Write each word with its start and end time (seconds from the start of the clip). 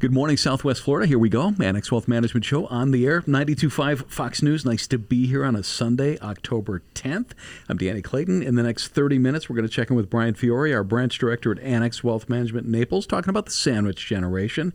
Good 0.00 0.14
morning, 0.14 0.38
Southwest 0.38 0.80
Florida. 0.80 1.06
Here 1.06 1.18
we 1.18 1.28
go. 1.28 1.52
Annex 1.62 1.92
Wealth 1.92 2.08
Management 2.08 2.46
Show 2.46 2.64
on 2.68 2.90
the 2.90 3.06
air. 3.06 3.20
92.5 3.20 4.10
Fox 4.10 4.40
News. 4.40 4.64
Nice 4.64 4.86
to 4.86 4.96
be 4.96 5.26
here 5.26 5.44
on 5.44 5.54
a 5.54 5.62
Sunday, 5.62 6.18
October 6.20 6.82
10th. 6.94 7.32
I'm 7.68 7.76
Danny 7.76 8.00
Clayton. 8.00 8.42
In 8.42 8.54
the 8.54 8.62
next 8.62 8.88
30 8.88 9.18
minutes, 9.18 9.50
we're 9.50 9.56
going 9.56 9.68
to 9.68 9.72
check 9.72 9.90
in 9.90 9.96
with 9.96 10.08
Brian 10.08 10.32
Fiore, 10.32 10.72
our 10.72 10.82
branch 10.82 11.18
director 11.18 11.52
at 11.52 11.58
Annex 11.58 12.02
Wealth 12.02 12.30
Management 12.30 12.66
Naples, 12.66 13.06
talking 13.06 13.28
about 13.28 13.44
the 13.44 13.50
sandwich 13.50 14.06
generation. 14.06 14.72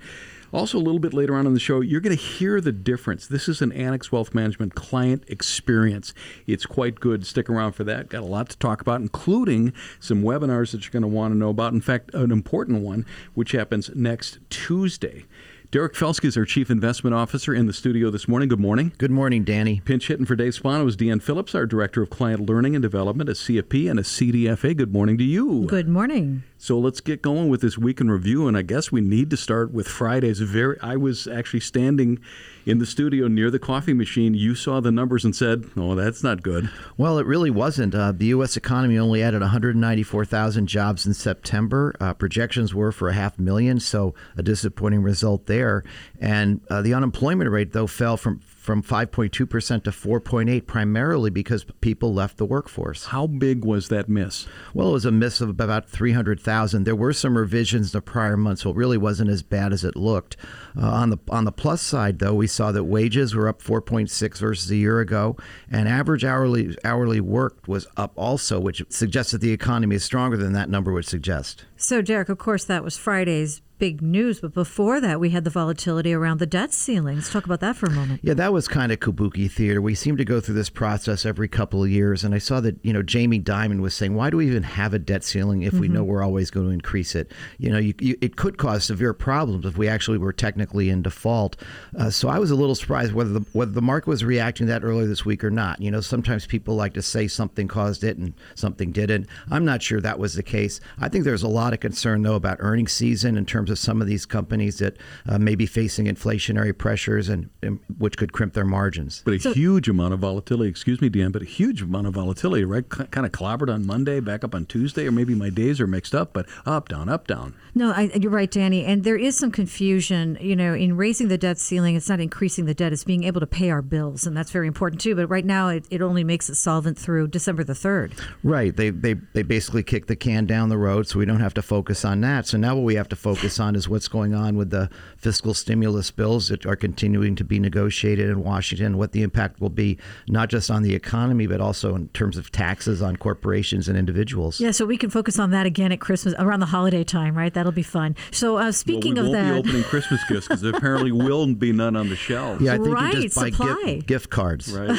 Also, 0.56 0.78
a 0.78 0.80
little 0.80 1.00
bit 1.00 1.14
later 1.14 1.36
on 1.36 1.46
in 1.46 1.54
the 1.54 1.60
show, 1.60 1.82
you're 1.82 2.00
going 2.00 2.16
to 2.16 2.24
hear 2.24 2.62
the 2.62 2.72
difference. 2.72 3.28
This 3.28 3.50
is 3.50 3.62
an 3.62 3.74
Annex 3.74 4.10
Wealth 4.10 4.34
Management 4.34 4.74
client 4.74 5.26
experience. 5.28 6.14
It's 6.48 6.66
quite 6.66 7.02
good. 7.02 7.26
Stick 7.26 7.50
around 7.50 7.74
for 7.74 7.84
that. 7.84 8.08
Got 8.08 8.22
a 8.22 8.26
lot 8.26 8.48
to 8.52 8.58
talk 8.58 8.80
about, 8.80 9.02
including 9.02 9.74
some 10.00 10.24
webinars 10.24 10.72
that 10.72 10.86
you're 10.86 10.94
going 10.94 11.02
to 11.02 11.10
want 11.10 11.34
to 11.34 11.38
know 11.38 11.50
about. 11.50 11.74
In 11.74 11.82
fact, 11.82 12.14
an 12.14 12.32
important 12.32 12.84
one, 12.84 13.06
which 13.34 13.52
happens 13.52 13.92
next 13.96 14.40
Tuesday. 14.50 15.26
Derek 15.76 15.94
Felske 15.94 16.24
is 16.24 16.38
our 16.38 16.46
Chief 16.46 16.72
Investment 16.72 17.14
Officer 17.14 17.54
in 17.54 17.66
the 17.66 17.74
studio 17.74 18.10
this 18.10 18.30
morning. 18.30 18.48
Good 18.48 18.62
morning. 18.62 18.94
Good 18.98 19.12
morning, 19.12 19.44
Danny. 19.44 19.82
Pinch 19.84 20.08
hitting 20.08 20.26
for 20.26 20.34
Dave 20.34 20.54
Spano 20.54 20.88
is 20.88 20.96
Deanne 20.96 21.22
Phillips, 21.22 21.54
our 21.54 21.66
Director 21.66 22.02
of 22.02 22.10
Client 22.10 22.48
Learning 22.48 22.78
and 22.78 22.82
Development 22.82 23.30
at 23.30 23.36
CFP 23.36 23.92
and 23.92 24.00
a 24.00 24.02
CDFA. 24.02 24.78
Good 24.78 24.94
morning 24.94 25.18
to 25.18 25.24
you. 25.26 25.66
Good 25.68 25.90
morning. 25.90 26.44
So 26.58 26.80
let's 26.80 27.02
get 27.02 27.22
going 27.22 27.50
with 27.50 27.60
this 27.60 27.78
week 27.78 28.00
in 28.00 28.10
review, 28.10 28.48
and 28.48 28.56
I 28.56 28.62
guess 28.62 28.90
we 28.90 29.02
need 29.02 29.30
to 29.32 29.36
start 29.36 29.74
with 29.74 29.86
Friday's. 29.86 30.40
Very, 30.40 30.80
I 30.80 30.96
was 30.96 31.28
actually 31.28 31.60
standing 31.60 32.20
in 32.66 32.80
the 32.80 32.86
studio 32.86 33.28
near 33.28 33.52
the 33.52 33.60
coffee 33.60 33.94
machine. 33.94 34.34
You 34.34 34.56
saw 34.56 34.80
the 34.80 34.92
numbers 34.92 35.24
and 35.24 35.36
said, 35.36 35.66
"Oh, 35.78 35.96
that's 35.96 36.24
not 36.24 36.42
good." 36.42 36.70
Well, 36.98 37.18
it 37.18 37.26
really 37.26 37.52
wasn't. 37.52 37.94
Uh, 37.94 38.12
the 38.12 38.28
U.S. 38.28 38.58
economy 38.58 38.98
only 38.98 39.22
added 39.22 39.42
194,000 39.42 40.68
jobs 40.68 41.06
in 41.06 41.14
September. 41.14 41.96
Uh, 42.00 42.14
projections 42.14 42.74
were 42.74 42.92
for 42.92 43.10
a 43.10 43.14
half 43.14 43.38
million, 43.38 43.80
so 43.80 44.14
a 44.38 44.44
disappointing 44.44 45.02
result 45.04 45.46
there. 45.46 45.84
And 46.20 46.62
uh, 46.70 46.82
the 46.82 46.94
unemployment 46.94 47.50
rate, 47.52 47.74
though, 47.74 47.88
fell 47.88 48.18
from 48.18 48.42
from 48.66 48.82
5.2% 48.82 49.32
to 49.32 49.46
4.8 49.92 50.66
primarily 50.66 51.30
because 51.30 51.66
people 51.82 52.14
left 52.14 52.38
the 52.38 52.46
workforce. 52.46 53.06
How 53.06 53.28
big 53.28 53.64
was 53.64 53.90
that 53.90 54.10
miss? 54.10 54.48
Well, 54.74 54.90
it 54.90 54.94
was 54.94 55.06
a 55.06 55.12
miss 55.12 55.40
of 55.40 55.50
about 55.50 55.88
300,000. 55.88 56.84
There 56.84 56.96
were 56.96 57.14
some 57.14 57.38
revisions 57.38 57.92
the 57.92 58.02
prior 58.02 58.36
month, 58.36 58.60
so 58.60 58.72
it 58.72 58.76
really 58.76 58.98
wasn't 58.98 59.30
as 59.30 59.44
bad 59.44 59.72
as 59.72 59.84
it 59.84 59.96
looked. 59.96 60.36
Uh, 60.76 60.90
on 60.90 61.12
the 61.12 61.20
on 61.30 61.46
the 61.46 61.52
plus 61.52 61.82
side 61.82 62.18
though, 62.18 62.34
we 62.34 62.48
saw 62.48 62.72
that 62.72 62.86
wages 62.86 63.36
were 63.36 63.48
up 63.48 63.62
4.6 63.62 64.40
versus 64.40 64.72
a 64.72 64.76
year 64.76 65.00
ago, 65.00 65.38
and 65.70 65.88
average 65.88 66.26
hourly 66.26 66.76
hourly 66.84 67.22
worked 67.22 67.68
was 67.68 67.86
up 67.96 68.14
also, 68.16 68.60
which 68.60 68.84
suggests 68.90 69.32
that 69.32 69.42
the 69.42 69.52
economy 69.52 69.96
is 69.96 70.04
stronger 70.04 70.38
than 70.38 70.54
that 70.54 70.70
number 70.70 70.92
would 70.92 71.06
suggest. 71.06 71.66
So, 71.78 72.02
Derek, 72.02 72.30
of 72.30 72.40
course, 72.40 72.66
that 72.66 72.84
was 72.84 72.98
Friday's 72.98 73.62
big 73.78 74.02
news. 74.02 74.40
But 74.40 74.54
before 74.54 75.02
that, 75.02 75.20
we 75.20 75.30
had 75.32 75.44
the 75.44 75.50
volatility 75.50 76.14
around 76.14 76.40
the 76.40 76.46
debt 76.46 76.74
ceiling. 76.74 77.16
Let's 77.16 77.32
talk 77.32 77.46
about 77.46 77.60
that 77.60 77.76
for 77.76 77.88
a 77.88 77.92
moment. 77.92 78.22
Yeah, 78.24 78.34
that 78.36 78.54
was 78.54 78.68
kind 78.68 78.92
of 78.92 79.00
kabuki 79.00 79.50
theater. 79.50 79.82
We 79.82 79.96
seem 79.96 80.18
to 80.18 80.26
go 80.26 80.40
through 80.40 80.56
this 80.56 80.70
process 80.70 81.26
every 81.26 81.48
couple 81.48 81.84
of 81.84 81.90
years. 81.90 82.24
And 82.24 82.34
I 82.34 82.38
saw 82.38 82.60
that, 82.62 82.78
you 82.84 82.94
know, 82.94 83.02
Jamie 83.02 83.40
Dimon 83.40 83.82
was 83.82 83.94
saying, 83.94 84.16
why 84.16 84.30
do 84.30 84.38
we 84.38 84.48
even 84.48 84.64
have 84.64 84.94
a 84.94 85.00
debt 85.00 85.24
ceiling 85.24 85.62
if 85.62 85.74
mm-hmm. 85.74 85.82
we 85.82 85.88
know 85.88 86.04
we're 86.04 86.24
always 86.24 86.50
going 86.52 86.68
to 86.68 86.72
increase 86.72 87.16
it? 87.16 87.32
You 87.58 87.70
know, 87.70 87.78
you, 87.78 87.94
you, 88.00 88.18
it 88.22 88.36
could 88.36 88.58
cause 88.58 88.86
severe 88.86 89.14
problems 89.14 89.66
if 89.66 89.78
we 89.78 89.88
actually 89.88 90.18
were 90.18 90.34
technically 90.34 90.90
in 90.90 91.02
default. 91.02 91.56
Uh, 91.98 92.10
so 92.10 92.30
I 92.30 92.40
was 92.40 92.52
a 92.52 92.56
little 92.56 92.76
surprised 92.76 93.14
whether 93.14 93.32
the, 93.32 93.46
whether 93.54 93.72
the 93.72 93.82
market 93.82 94.08
was 94.10 94.24
reacting 94.24 94.68
to 94.68 94.74
that 94.74 94.84
earlier 94.84 95.08
this 95.08 95.26
week 95.26 95.44
or 95.44 95.52
not. 95.52 95.82
You 95.82 95.92
know, 95.92 96.02
sometimes 96.02 96.46
people 96.46 96.76
like 96.76 96.94
to 96.94 97.02
say 97.02 97.28
something 97.28 97.68
caused 97.68 98.04
it 98.04 98.18
and 98.18 98.34
something 98.56 98.92
didn't. 98.92 99.28
I'm 99.52 99.66
not 99.66 99.82
sure 99.82 100.02
that 100.02 100.20
was 100.20 100.36
the 100.36 100.44
case. 100.44 100.80
I 101.00 101.10
think 101.10 101.24
there's 101.24 101.44
a 101.44 101.48
lot 101.48 101.74
of 101.74 101.80
concern, 101.80 102.22
though, 102.22 102.36
about 102.36 102.58
earnings 102.60 102.94
season 102.94 103.38
in 103.38 103.46
terms 103.46 103.65
of 103.70 103.80
some 103.80 104.02
of 104.02 104.08
these 104.08 104.26
companies 104.26 104.80
that 104.80 104.98
uh, 105.28 105.38
may 105.38 105.56
be 105.56 105.66
facing 105.66 106.06
inflationary 106.06 106.78
pressures 106.78 107.30
and, 107.30 107.50
and, 107.62 107.80
which 107.98 108.18
could 108.18 108.34
crimp 108.34 108.54
their 108.54 108.66
margins. 108.66 109.22
But 109.26 109.36
a 109.36 109.40
so, 109.40 109.54
huge 109.54 109.90
amount 109.90 110.14
of 110.14 110.20
volatility, 110.20 110.70
excuse 110.70 111.02
me, 111.02 111.10
Dan, 111.10 111.32
but 111.32 111.42
a 111.42 111.46
huge 111.46 111.82
amount 111.82 112.08
of 112.08 112.14
volatility, 112.14 112.64
right? 112.64 112.86
C- 112.94 113.06
kind 113.06 113.26
of 113.26 113.32
clobbered 113.32 113.74
on 113.74 113.86
Monday, 113.86 114.20
back 114.20 114.44
up 114.44 114.56
on 114.56 114.66
Tuesday, 114.66 115.08
or 115.08 115.12
maybe 115.12 115.36
my 115.36 115.50
days 115.50 115.80
are 115.80 115.88
mixed 115.88 116.16
up, 116.16 116.34
but 116.34 116.48
up, 116.66 116.90
down, 116.90 117.10
up, 117.10 117.28
down. 117.28 117.54
No, 117.74 117.92
I, 117.92 118.12
you're 118.16 118.32
right, 118.32 118.50
Danny. 118.50 118.86
And 118.86 119.04
there 119.04 119.18
is 119.18 119.38
some 119.38 119.52
confusion, 119.52 120.38
you 120.40 120.56
know, 120.56 120.74
in 120.74 120.96
raising 120.96 121.28
the 121.28 121.38
debt 121.38 121.58
ceiling, 121.60 121.96
it's 121.96 122.08
not 122.08 122.20
increasing 122.20 122.66
the 122.66 122.74
debt, 122.74 122.94
it's 122.94 123.04
being 123.04 123.24
able 123.24 123.42
to 123.42 123.48
pay 123.48 123.70
our 123.70 123.82
bills. 123.82 124.26
And 124.26 124.36
that's 124.36 124.52
very 124.52 124.68
important 124.68 125.02
too. 125.02 125.16
But 125.16 125.28
right 125.28 125.46
now, 125.46 125.70
it, 125.70 125.86
it 125.90 126.02
only 126.02 126.24
makes 126.24 126.50
it 126.50 126.56
solvent 126.56 126.98
through 126.98 127.28
December 127.28 127.64
the 127.64 127.74
3rd. 127.74 128.20
Right. 128.44 128.76
They, 128.76 128.92
they, 128.92 129.16
they 129.34 129.44
basically 129.44 129.84
kick 129.84 130.08
the 130.08 130.16
can 130.16 130.46
down 130.46 130.70
the 130.70 130.78
road, 130.78 131.08
so 131.08 131.20
we 131.20 131.26
don't 131.26 131.42
have 131.42 131.54
to 131.56 131.62
focus 131.62 132.06
on 132.06 132.22
that. 132.22 132.48
So 132.48 132.58
now 132.58 132.76
what 132.76 132.84
we 132.84 132.96
have 132.96 133.10
to 133.10 133.16
focus 133.16 133.55
on 133.60 133.76
is 133.76 133.88
what's 133.90 134.08
going 134.08 134.34
on 134.34 134.56
with 134.56 134.70
the 134.70 134.90
fiscal 135.18 135.54
stimulus 135.54 136.12
bills 136.12 136.50
that 136.50 136.66
are 136.66 136.76
continuing 136.76 137.36
to 137.36 137.44
be 137.44 137.60
negotiated 137.60 138.30
in 138.30 138.44
Washington, 138.44 138.98
what 138.98 139.12
the 139.12 139.24
impact 139.24 139.60
will 139.60 139.70
be, 139.70 139.98
not 140.28 140.50
just 140.50 140.70
on 140.72 140.82
the 140.82 140.96
economy, 140.96 141.48
but 141.48 141.62
also 141.62 141.96
in 141.96 142.08
terms 142.10 142.38
of 142.38 142.52
taxes 142.52 143.02
on 143.02 143.16
corporations 143.16 143.88
and 143.88 143.98
individuals. 143.98 144.60
Yeah, 144.60 144.72
so 144.72 144.86
we 144.86 144.98
can 144.98 145.10
focus 145.10 145.40
on 145.40 145.52
that 145.52 145.66
again 145.66 145.92
at 145.92 146.00
Christmas, 146.00 146.34
around 146.38 146.60
the 146.60 146.66
holiday 146.68 147.04
time, 147.04 147.38
right? 147.38 147.54
That'll 147.54 147.72
be 147.72 147.84
fun. 147.84 148.16
So 148.32 148.58
uh, 148.58 148.72
speaking 148.72 149.16
well, 149.16 149.26
we 149.26 149.30
of 149.30 149.34
won't 149.34 149.48
that. 149.48 149.64
be 149.64 149.70
opening 149.70 149.84
Christmas 149.84 150.24
gifts 150.30 150.48
because 150.48 150.62
there 150.62 150.72
apparently 150.76 151.12
will 151.12 151.46
be 151.54 151.72
none 151.72 151.96
on 151.96 152.10
the 152.10 152.16
shelves. 152.16 152.62
Yeah, 152.62 152.74
I 152.74 152.78
think 152.78 152.96
right, 152.96 153.14
you 153.14 153.22
just 153.24 153.36
buy 153.36 153.50
gift, 153.50 154.08
gift, 154.08 154.30
cards. 154.30 154.72
Right. 154.72 154.98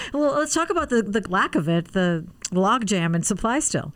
well, 0.12 0.34
let's 0.34 0.54
talk 0.54 0.70
about 0.70 0.90
the, 0.90 1.02
the 1.02 1.26
lack 1.28 1.54
of 1.54 1.68
it, 1.68 1.92
the 1.92 2.26
logjam 2.50 3.14
in 3.14 3.22
supply 3.22 3.58
still. 3.58 3.92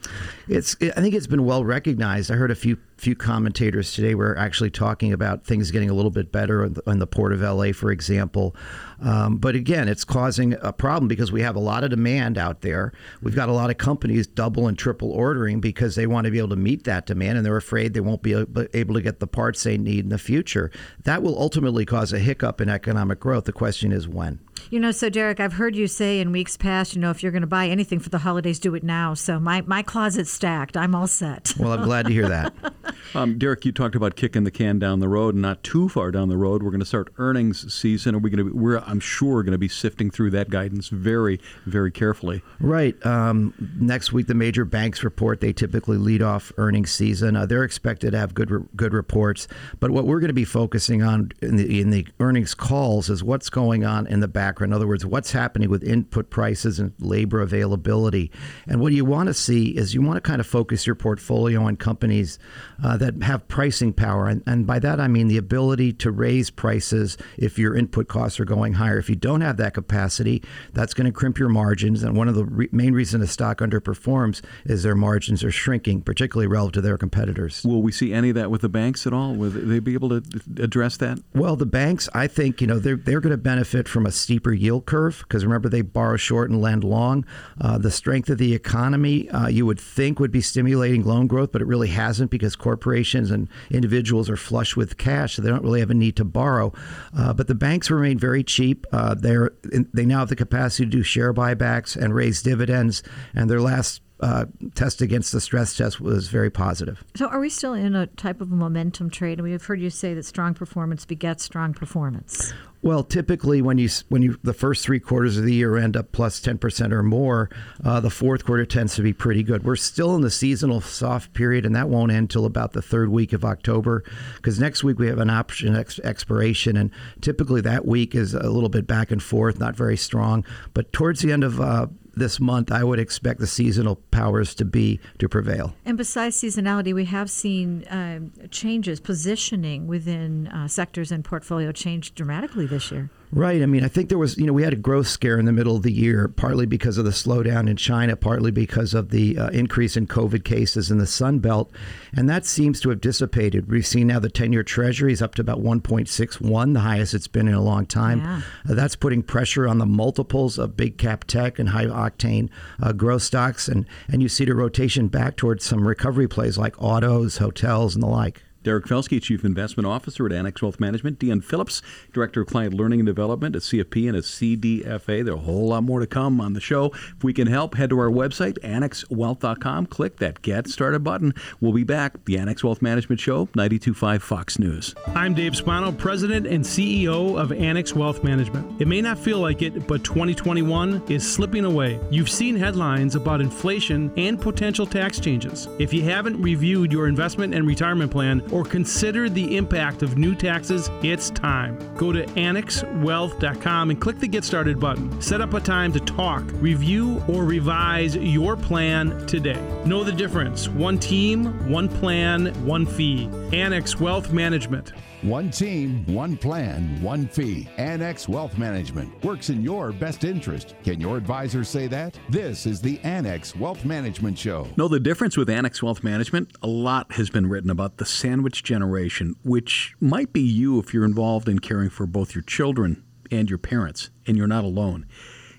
It's. 0.48 0.76
I 0.80 1.00
think 1.00 1.14
it's 1.14 1.26
been 1.26 1.44
well 1.44 1.64
recognized. 1.64 2.30
I 2.30 2.34
heard 2.34 2.50
a 2.50 2.54
few 2.56 2.76
few 3.00 3.16
commentators 3.16 3.94
today 3.94 4.14
were 4.14 4.36
actually 4.36 4.70
talking 4.70 5.12
about 5.12 5.44
things 5.44 5.70
getting 5.70 5.88
a 5.88 5.94
little 5.94 6.10
bit 6.10 6.30
better 6.30 6.64
in 6.64 6.74
the, 6.74 6.82
in 6.86 6.98
the 6.98 7.06
port 7.06 7.32
of 7.32 7.40
LA, 7.40 7.72
for 7.72 7.90
example. 7.90 8.54
Um, 9.00 9.38
but 9.38 9.54
again, 9.54 9.88
it's 9.88 10.04
causing 10.04 10.54
a 10.60 10.72
problem 10.72 11.08
because 11.08 11.32
we 11.32 11.40
have 11.40 11.56
a 11.56 11.60
lot 11.60 11.82
of 11.82 11.90
demand 11.90 12.36
out 12.36 12.60
there. 12.60 12.92
We've 13.22 13.34
got 13.34 13.48
a 13.48 13.52
lot 13.52 13.70
of 13.70 13.78
companies 13.78 14.26
double 14.26 14.68
and 14.68 14.78
triple 14.78 15.10
ordering 15.10 15.60
because 15.60 15.94
they 15.94 16.06
want 16.06 16.26
to 16.26 16.30
be 16.30 16.38
able 16.38 16.50
to 16.50 16.56
meet 16.56 16.84
that 16.84 17.06
demand 17.06 17.38
and 17.38 17.46
they're 17.46 17.56
afraid 17.56 17.94
they 17.94 18.00
won't 18.00 18.22
be 18.22 18.34
able 18.34 18.94
to 18.94 19.00
get 19.00 19.18
the 19.18 19.26
parts 19.26 19.62
they 19.62 19.78
need 19.78 20.00
in 20.00 20.10
the 20.10 20.18
future. 20.18 20.70
That 21.04 21.22
will 21.22 21.40
ultimately 21.40 21.86
cause 21.86 22.12
a 22.12 22.18
hiccup 22.18 22.60
in 22.60 22.68
economic 22.68 23.18
growth. 23.18 23.44
The 23.44 23.52
question 23.52 23.92
is 23.92 24.06
when. 24.06 24.40
You 24.68 24.78
know, 24.78 24.90
so 24.90 25.08
Derek, 25.08 25.40
I've 25.40 25.54
heard 25.54 25.74
you 25.74 25.86
say 25.86 26.20
in 26.20 26.32
weeks 26.32 26.58
past, 26.58 26.94
you 26.94 27.00
know, 27.00 27.10
if 27.10 27.22
you're 27.22 27.32
going 27.32 27.40
to 27.40 27.46
buy 27.46 27.68
anything 27.68 27.98
for 27.98 28.10
the 28.10 28.18
holidays, 28.18 28.58
do 28.58 28.74
it 28.74 28.84
now. 28.84 29.14
So 29.14 29.40
my, 29.40 29.62
my 29.62 29.82
closet's 29.82 30.30
stacked. 30.30 30.76
I'm 30.76 30.94
all 30.94 31.06
set. 31.06 31.54
Well, 31.58 31.72
I'm 31.72 31.82
glad 31.82 32.06
to 32.06 32.12
hear 32.12 32.28
that. 32.28 32.52
um, 33.14 33.38
Derek, 33.38 33.64
you 33.64 33.72
talked 33.72 33.94
about 33.94 34.16
kicking 34.16 34.44
the 34.44 34.50
can 34.50 34.78
down 34.78 35.00
the 35.00 35.08
road, 35.08 35.34
and 35.34 35.42
not 35.42 35.62
too 35.62 35.88
far 35.88 36.10
down 36.10 36.28
the 36.28 36.36
road. 36.36 36.62
We're 36.62 36.70
going 36.70 36.80
to 36.80 36.86
start 36.86 37.12
earnings 37.18 37.72
season. 37.72 38.14
Are 38.14 38.18
we 38.18 38.30
going 38.30 38.46
to? 38.46 38.52
Be, 38.52 38.58
we're, 38.58 38.78
I'm 38.78 39.00
sure, 39.00 39.42
going 39.42 39.52
to 39.52 39.58
be 39.58 39.68
sifting 39.68 40.10
through 40.10 40.30
that 40.30 40.48
guidance 40.48 40.88
very, 40.88 41.40
very 41.66 41.90
carefully. 41.90 42.42
Right. 42.58 42.94
Um, 43.04 43.52
next 43.78 44.12
week, 44.12 44.26
the 44.26 44.34
major 44.34 44.64
banks 44.64 45.04
report. 45.04 45.40
They 45.40 45.52
typically 45.52 45.98
lead 45.98 46.22
off 46.22 46.52
earnings 46.56 46.90
season. 46.90 47.36
Uh, 47.36 47.44
they're 47.44 47.64
expected 47.64 48.12
to 48.12 48.18
have 48.18 48.34
good, 48.34 48.50
re- 48.50 48.66
good 48.76 48.94
reports. 48.94 49.46
But 49.78 49.90
what 49.90 50.06
we're 50.06 50.20
going 50.20 50.28
to 50.28 50.34
be 50.34 50.44
focusing 50.44 51.02
on 51.02 51.32
in 51.42 51.56
the 51.56 51.80
in 51.80 51.90
the 51.90 52.06
earnings 52.18 52.54
calls 52.54 53.10
is 53.10 53.22
what's 53.22 53.50
going 53.50 53.84
on 53.84 54.06
in 54.06 54.20
the 54.20 54.28
background 54.28 54.70
in 54.70 54.74
other 54.74 54.86
words, 54.86 55.04
what's 55.04 55.32
happening 55.32 55.68
with 55.68 55.82
input 55.82 56.30
prices 56.30 56.78
and 56.78 56.92
labor 57.00 57.40
availability. 57.40 58.30
And 58.68 58.80
what 58.80 58.92
you 58.92 59.04
want 59.04 59.26
to 59.26 59.34
see 59.34 59.76
is 59.76 59.94
you 59.94 60.00
want 60.00 60.16
to 60.16 60.20
kind 60.20 60.40
of 60.40 60.46
focus 60.46 60.86
your 60.86 60.94
portfolio 60.94 61.64
on 61.64 61.76
companies 61.76 62.38
uh, 62.82 62.96
that 62.96 63.22
have 63.22 63.46
pricing 63.48 63.92
power. 63.92 64.26
And, 64.26 64.42
and 64.46 64.66
by 64.66 64.78
that, 64.80 65.00
I 65.00 65.08
mean 65.08 65.28
the 65.28 65.36
ability 65.36 65.92
to 65.94 66.10
raise 66.10 66.50
prices 66.50 67.16
if 67.36 67.58
your 67.58 67.76
input 67.76 68.08
costs 68.08 68.40
are 68.40 68.44
going 68.44 68.74
higher. 68.74 68.98
If 68.98 69.08
you 69.08 69.16
don't 69.16 69.40
have 69.42 69.56
that 69.58 69.74
capacity, 69.74 70.42
that's 70.72 70.94
going 70.94 71.06
to 71.06 71.12
crimp 71.12 71.38
your 71.38 71.48
margins. 71.48 72.02
And 72.02 72.16
one 72.16 72.28
of 72.28 72.34
the 72.34 72.44
re- 72.44 72.68
main 72.72 72.94
reasons 72.94 73.24
a 73.24 73.26
stock 73.26 73.58
underperforms 73.58 74.42
is 74.64 74.82
their 74.82 74.94
margins 74.94 75.44
are 75.44 75.50
shrinking, 75.50 76.02
particularly 76.02 76.46
relative 76.46 76.70
to 76.72 76.80
their 76.80 76.98
competitors. 76.98 77.64
Will 77.64 77.82
we 77.82 77.92
see 77.92 78.12
any 78.12 78.30
of 78.30 78.34
that 78.36 78.50
with 78.50 78.60
the 78.60 78.68
banks 78.68 79.06
at 79.06 79.12
all? 79.12 79.34
Will 79.34 79.50
they 79.50 79.80
be 79.80 79.94
able 79.94 80.08
to 80.08 80.22
address 80.62 80.96
that? 80.98 81.18
Well, 81.34 81.56
the 81.56 81.66
banks, 81.66 82.08
I 82.14 82.26
think, 82.26 82.60
you 82.60 82.66
know, 82.66 82.78
they're, 82.78 82.96
they're 82.96 83.20
going 83.20 83.32
to 83.32 83.36
benefit 83.36 83.88
from 83.88 84.06
a 84.06 84.12
steeper 84.12 84.52
yield 84.52 84.86
curve 84.86 85.24
because 85.26 85.44
remember 85.44 85.68
they 85.68 85.82
borrow 85.82 86.16
short 86.16 86.50
and 86.50 86.60
lend 86.60 86.84
long. 86.84 87.24
Uh, 87.60 87.78
the 87.78 87.90
strength 87.90 88.30
of 88.30 88.38
the 88.38 88.54
economy, 88.54 89.28
uh, 89.30 89.48
you 89.48 89.66
would 89.66 89.80
think, 89.80 90.20
would 90.20 90.30
be 90.30 90.40
stimulating 90.40 91.04
loan 91.04 91.26
growth, 91.26 91.52
but 91.52 91.60
it 91.60 91.66
really 91.66 91.88
hasn't 91.88 92.30
because 92.30 92.56
corporate 92.56 92.69
corporations 92.70 93.32
and 93.32 93.48
individuals 93.70 94.30
are 94.30 94.36
flush 94.36 94.76
with 94.76 94.96
cash, 94.96 95.34
so 95.34 95.42
they 95.42 95.50
don't 95.50 95.64
really 95.64 95.80
have 95.80 95.90
a 95.90 95.94
need 95.94 96.14
to 96.16 96.24
borrow. 96.24 96.72
Uh, 97.18 97.32
but 97.32 97.48
the 97.48 97.54
banks 97.54 97.90
remain 97.90 98.16
very 98.16 98.44
cheap. 98.44 98.86
Uh, 98.92 99.14
they're 99.14 99.50
they 99.92 100.06
now 100.06 100.20
have 100.20 100.28
the 100.28 100.36
capacity 100.36 100.84
to 100.84 100.90
do 100.90 101.02
share 101.02 101.34
buybacks 101.34 101.96
and 101.96 102.14
raise 102.14 102.42
dividends, 102.42 103.02
and 103.34 103.50
their 103.50 103.60
last 103.60 104.02
uh, 104.20 104.46
test 104.74 105.00
against 105.00 105.32
the 105.32 105.40
stress 105.40 105.76
test 105.76 106.00
was 106.00 106.28
very 106.28 106.50
positive. 106.50 107.02
So, 107.16 107.26
are 107.26 107.40
we 107.40 107.48
still 107.48 107.74
in 107.74 107.94
a 107.94 108.06
type 108.06 108.40
of 108.40 108.52
a 108.52 108.54
momentum 108.54 109.10
trade? 109.10 109.38
And 109.38 109.48
we've 109.48 109.64
heard 109.64 109.80
you 109.80 109.90
say 109.90 110.14
that 110.14 110.24
strong 110.24 110.54
performance 110.54 111.04
begets 111.04 111.44
strong 111.44 111.74
performance. 111.74 112.52
Well, 112.82 113.04
typically 113.04 113.60
when 113.60 113.76
you 113.76 113.90
when 114.08 114.22
you 114.22 114.38
the 114.42 114.54
first 114.54 114.84
three 114.84 115.00
quarters 115.00 115.36
of 115.36 115.44
the 115.44 115.52
year 115.52 115.76
end 115.76 115.98
up 115.98 116.12
plus 116.12 116.40
ten 116.40 116.56
percent 116.56 116.94
or 116.94 117.02
more, 117.02 117.50
uh, 117.84 118.00
the 118.00 118.08
fourth 118.08 118.46
quarter 118.46 118.64
tends 118.64 118.94
to 118.94 119.02
be 119.02 119.12
pretty 119.12 119.42
good. 119.42 119.64
We're 119.64 119.76
still 119.76 120.14
in 120.14 120.22
the 120.22 120.30
seasonal 120.30 120.80
soft 120.80 121.34
period, 121.34 121.66
and 121.66 121.76
that 121.76 121.90
won't 121.90 122.10
end 122.10 122.20
until 122.20 122.46
about 122.46 122.72
the 122.72 122.80
third 122.80 123.10
week 123.10 123.34
of 123.34 123.44
October, 123.44 124.02
because 124.36 124.58
next 124.58 124.82
week 124.82 124.98
we 124.98 125.08
have 125.08 125.18
an 125.18 125.28
option 125.28 125.76
ex- 125.76 125.98
expiration, 126.00 126.76
and 126.78 126.90
typically 127.20 127.60
that 127.60 127.84
week 127.84 128.14
is 128.14 128.32
a 128.32 128.48
little 128.48 128.70
bit 128.70 128.86
back 128.86 129.10
and 129.10 129.22
forth, 129.22 129.58
not 129.58 129.76
very 129.76 129.96
strong. 129.96 130.44
But 130.72 130.90
towards 130.92 131.20
the 131.20 131.32
end 131.32 131.44
of 131.44 131.60
uh, 131.60 131.88
this 132.20 132.38
month, 132.38 132.70
I 132.70 132.84
would 132.84 133.00
expect 133.00 133.40
the 133.40 133.48
seasonal 133.48 133.96
powers 134.12 134.54
to 134.56 134.64
be 134.64 135.00
to 135.18 135.28
prevail. 135.28 135.74
And 135.84 135.98
besides 135.98 136.40
seasonality, 136.40 136.94
we 136.94 137.06
have 137.06 137.28
seen 137.28 137.84
um, 137.90 138.30
changes, 138.52 139.00
positioning 139.00 139.88
within 139.88 140.46
uh, 140.46 140.68
sectors 140.68 141.10
and 141.10 141.24
portfolio 141.24 141.72
change 141.72 142.14
dramatically 142.14 142.66
this 142.66 142.92
year. 142.92 143.10
Right. 143.32 143.62
I 143.62 143.66
mean, 143.66 143.84
I 143.84 143.88
think 143.88 144.08
there 144.08 144.18
was, 144.18 144.36
you 144.38 144.46
know, 144.46 144.52
we 144.52 144.64
had 144.64 144.72
a 144.72 144.76
growth 144.76 145.06
scare 145.06 145.38
in 145.38 145.44
the 145.44 145.52
middle 145.52 145.76
of 145.76 145.82
the 145.82 145.92
year, 145.92 146.26
partly 146.26 146.66
because 146.66 146.98
of 146.98 147.04
the 147.04 147.12
slowdown 147.12 147.70
in 147.70 147.76
China, 147.76 148.16
partly 148.16 148.50
because 148.50 148.92
of 148.92 149.10
the 149.10 149.38
uh, 149.38 149.50
increase 149.50 149.96
in 149.96 150.08
COVID 150.08 150.44
cases 150.44 150.90
in 150.90 150.98
the 150.98 151.06
Sun 151.06 151.38
Belt. 151.38 151.70
And 152.12 152.28
that 152.28 152.44
seems 152.44 152.80
to 152.80 152.88
have 152.90 153.00
dissipated. 153.00 153.70
We've 153.70 153.86
seen 153.86 154.08
now 154.08 154.18
the 154.18 154.30
10 154.30 154.52
year 154.52 154.64
Treasury 154.64 155.12
is 155.12 155.22
up 155.22 155.36
to 155.36 155.42
about 155.42 155.62
1.61, 155.62 156.74
the 156.74 156.80
highest 156.80 157.14
it's 157.14 157.28
been 157.28 157.46
in 157.46 157.54
a 157.54 157.62
long 157.62 157.86
time. 157.86 158.20
Yeah. 158.20 158.40
Uh, 158.68 158.74
that's 158.74 158.96
putting 158.96 159.22
pressure 159.22 159.68
on 159.68 159.78
the 159.78 159.86
multiples 159.86 160.58
of 160.58 160.76
big 160.76 160.98
cap 160.98 161.24
tech 161.24 161.60
and 161.60 161.68
high 161.68 161.86
octane 161.86 162.48
uh, 162.82 162.92
growth 162.92 163.22
stocks. 163.22 163.68
And, 163.68 163.86
and 164.08 164.22
you 164.22 164.28
see 164.28 164.44
the 164.44 164.56
rotation 164.56 165.06
back 165.06 165.36
towards 165.36 165.64
some 165.64 165.86
recovery 165.86 166.26
plays 166.26 166.58
like 166.58 166.74
autos, 166.82 167.38
hotels, 167.38 167.94
and 167.94 168.02
the 168.02 168.08
like. 168.08 168.42
Derek 168.62 168.86
Felske, 168.86 169.22
Chief 169.22 169.42
Investment 169.42 169.86
Officer 169.86 170.26
at 170.26 170.32
Annex 170.32 170.60
Wealth 170.60 170.78
Management. 170.78 171.18
Deanne 171.18 171.42
Phillips, 171.42 171.80
Director 172.12 172.42
of 172.42 172.48
Client 172.48 172.74
Learning 172.74 173.00
and 173.00 173.06
Development 173.06 173.56
at 173.56 173.62
CFP 173.62 174.08
and 174.08 174.16
at 174.16 174.24
CDFA. 174.24 175.24
There's 175.24 175.28
a 175.28 175.36
whole 175.36 175.68
lot 175.68 175.82
more 175.82 176.00
to 176.00 176.06
come 176.06 176.40
on 176.40 176.52
the 176.52 176.60
show. 176.60 176.86
If 177.16 177.24
we 177.24 177.32
can 177.32 177.46
help, 177.46 177.74
head 177.74 177.90
to 177.90 177.98
our 177.98 178.10
website, 178.10 178.58
annexwealth.com. 178.58 179.86
Click 179.86 180.18
that 180.18 180.42
Get 180.42 180.68
Started 180.68 181.02
button. 181.02 181.34
We'll 181.60 181.72
be 181.72 181.84
back. 181.84 182.22
The 182.26 182.36
Annex 182.36 182.62
Wealth 182.62 182.82
Management 182.82 183.20
Show, 183.20 183.46
92.5 183.46 184.20
Fox 184.20 184.58
News. 184.58 184.94
I'm 185.14 185.32
Dave 185.32 185.56
Spano, 185.56 185.90
President 185.90 186.46
and 186.46 186.62
CEO 186.62 187.40
of 187.40 187.52
Annex 187.52 187.94
Wealth 187.94 188.22
Management. 188.22 188.80
It 188.80 188.88
may 188.88 189.00
not 189.00 189.18
feel 189.18 189.38
like 189.38 189.62
it, 189.62 189.86
but 189.86 190.04
2021 190.04 191.02
is 191.08 191.30
slipping 191.30 191.64
away. 191.64 191.98
You've 192.10 192.30
seen 192.30 192.56
headlines 192.56 193.14
about 193.14 193.40
inflation 193.40 194.12
and 194.18 194.38
potential 194.40 194.86
tax 194.86 195.18
changes. 195.18 195.66
If 195.78 195.94
you 195.94 196.02
haven't 196.02 196.40
reviewed 196.42 196.92
your 196.92 197.08
investment 197.08 197.54
and 197.54 197.66
retirement 197.66 198.10
plan, 198.10 198.42
or 198.52 198.64
consider 198.64 199.28
the 199.28 199.56
impact 199.56 200.02
of 200.02 200.18
new 200.18 200.34
taxes, 200.34 200.90
it's 201.02 201.30
time. 201.30 201.78
Go 201.96 202.12
to 202.12 202.24
annexwealth.com 202.26 203.90
and 203.90 204.00
click 204.00 204.18
the 204.18 204.28
Get 204.28 204.44
Started 204.44 204.80
button. 204.80 205.20
Set 205.20 205.40
up 205.40 205.54
a 205.54 205.60
time 205.60 205.92
to 205.92 206.00
talk, 206.00 206.44
review, 206.54 207.22
or 207.28 207.44
revise 207.44 208.16
your 208.16 208.56
plan 208.56 209.26
today. 209.26 209.60
Know 209.84 210.04
the 210.04 210.12
difference 210.12 210.68
one 210.68 210.98
team, 210.98 211.68
one 211.70 211.88
plan, 211.88 212.46
one 212.64 212.86
fee. 212.86 213.28
Annex 213.52 213.98
Wealth 213.98 214.32
Management. 214.32 214.92
One 215.22 215.50
team, 215.50 216.02
one 216.06 216.34
plan, 216.34 216.98
one 217.02 217.28
fee. 217.28 217.68
Annex 217.76 218.26
Wealth 218.26 218.56
Management 218.56 219.22
works 219.22 219.50
in 219.50 219.62
your 219.62 219.92
best 219.92 220.24
interest. 220.24 220.74
Can 220.82 220.98
your 220.98 221.18
advisor 221.18 221.62
say 221.62 221.88
that? 221.88 222.18
This 222.30 222.64
is 222.64 222.80
the 222.80 222.98
Annex 223.00 223.54
Wealth 223.54 223.84
Management 223.84 224.38
Show. 224.38 224.66
Know 224.78 224.88
the 224.88 224.98
difference 224.98 225.36
with 225.36 225.50
Annex 225.50 225.82
Wealth 225.82 226.02
Management? 226.02 226.56
A 226.62 226.66
lot 226.66 227.12
has 227.12 227.28
been 227.28 227.50
written 227.50 227.68
about 227.68 227.98
the 227.98 228.06
sandwich 228.06 228.64
generation, 228.64 229.36
which 229.44 229.94
might 230.00 230.32
be 230.32 230.40
you 230.40 230.78
if 230.78 230.94
you're 230.94 231.04
involved 231.04 231.50
in 231.50 231.58
caring 231.58 231.90
for 231.90 232.06
both 232.06 232.34
your 232.34 232.44
children 232.44 233.04
and 233.30 233.50
your 233.50 233.58
parents, 233.58 234.08
and 234.26 234.38
you're 234.38 234.46
not 234.46 234.64
alone. 234.64 235.04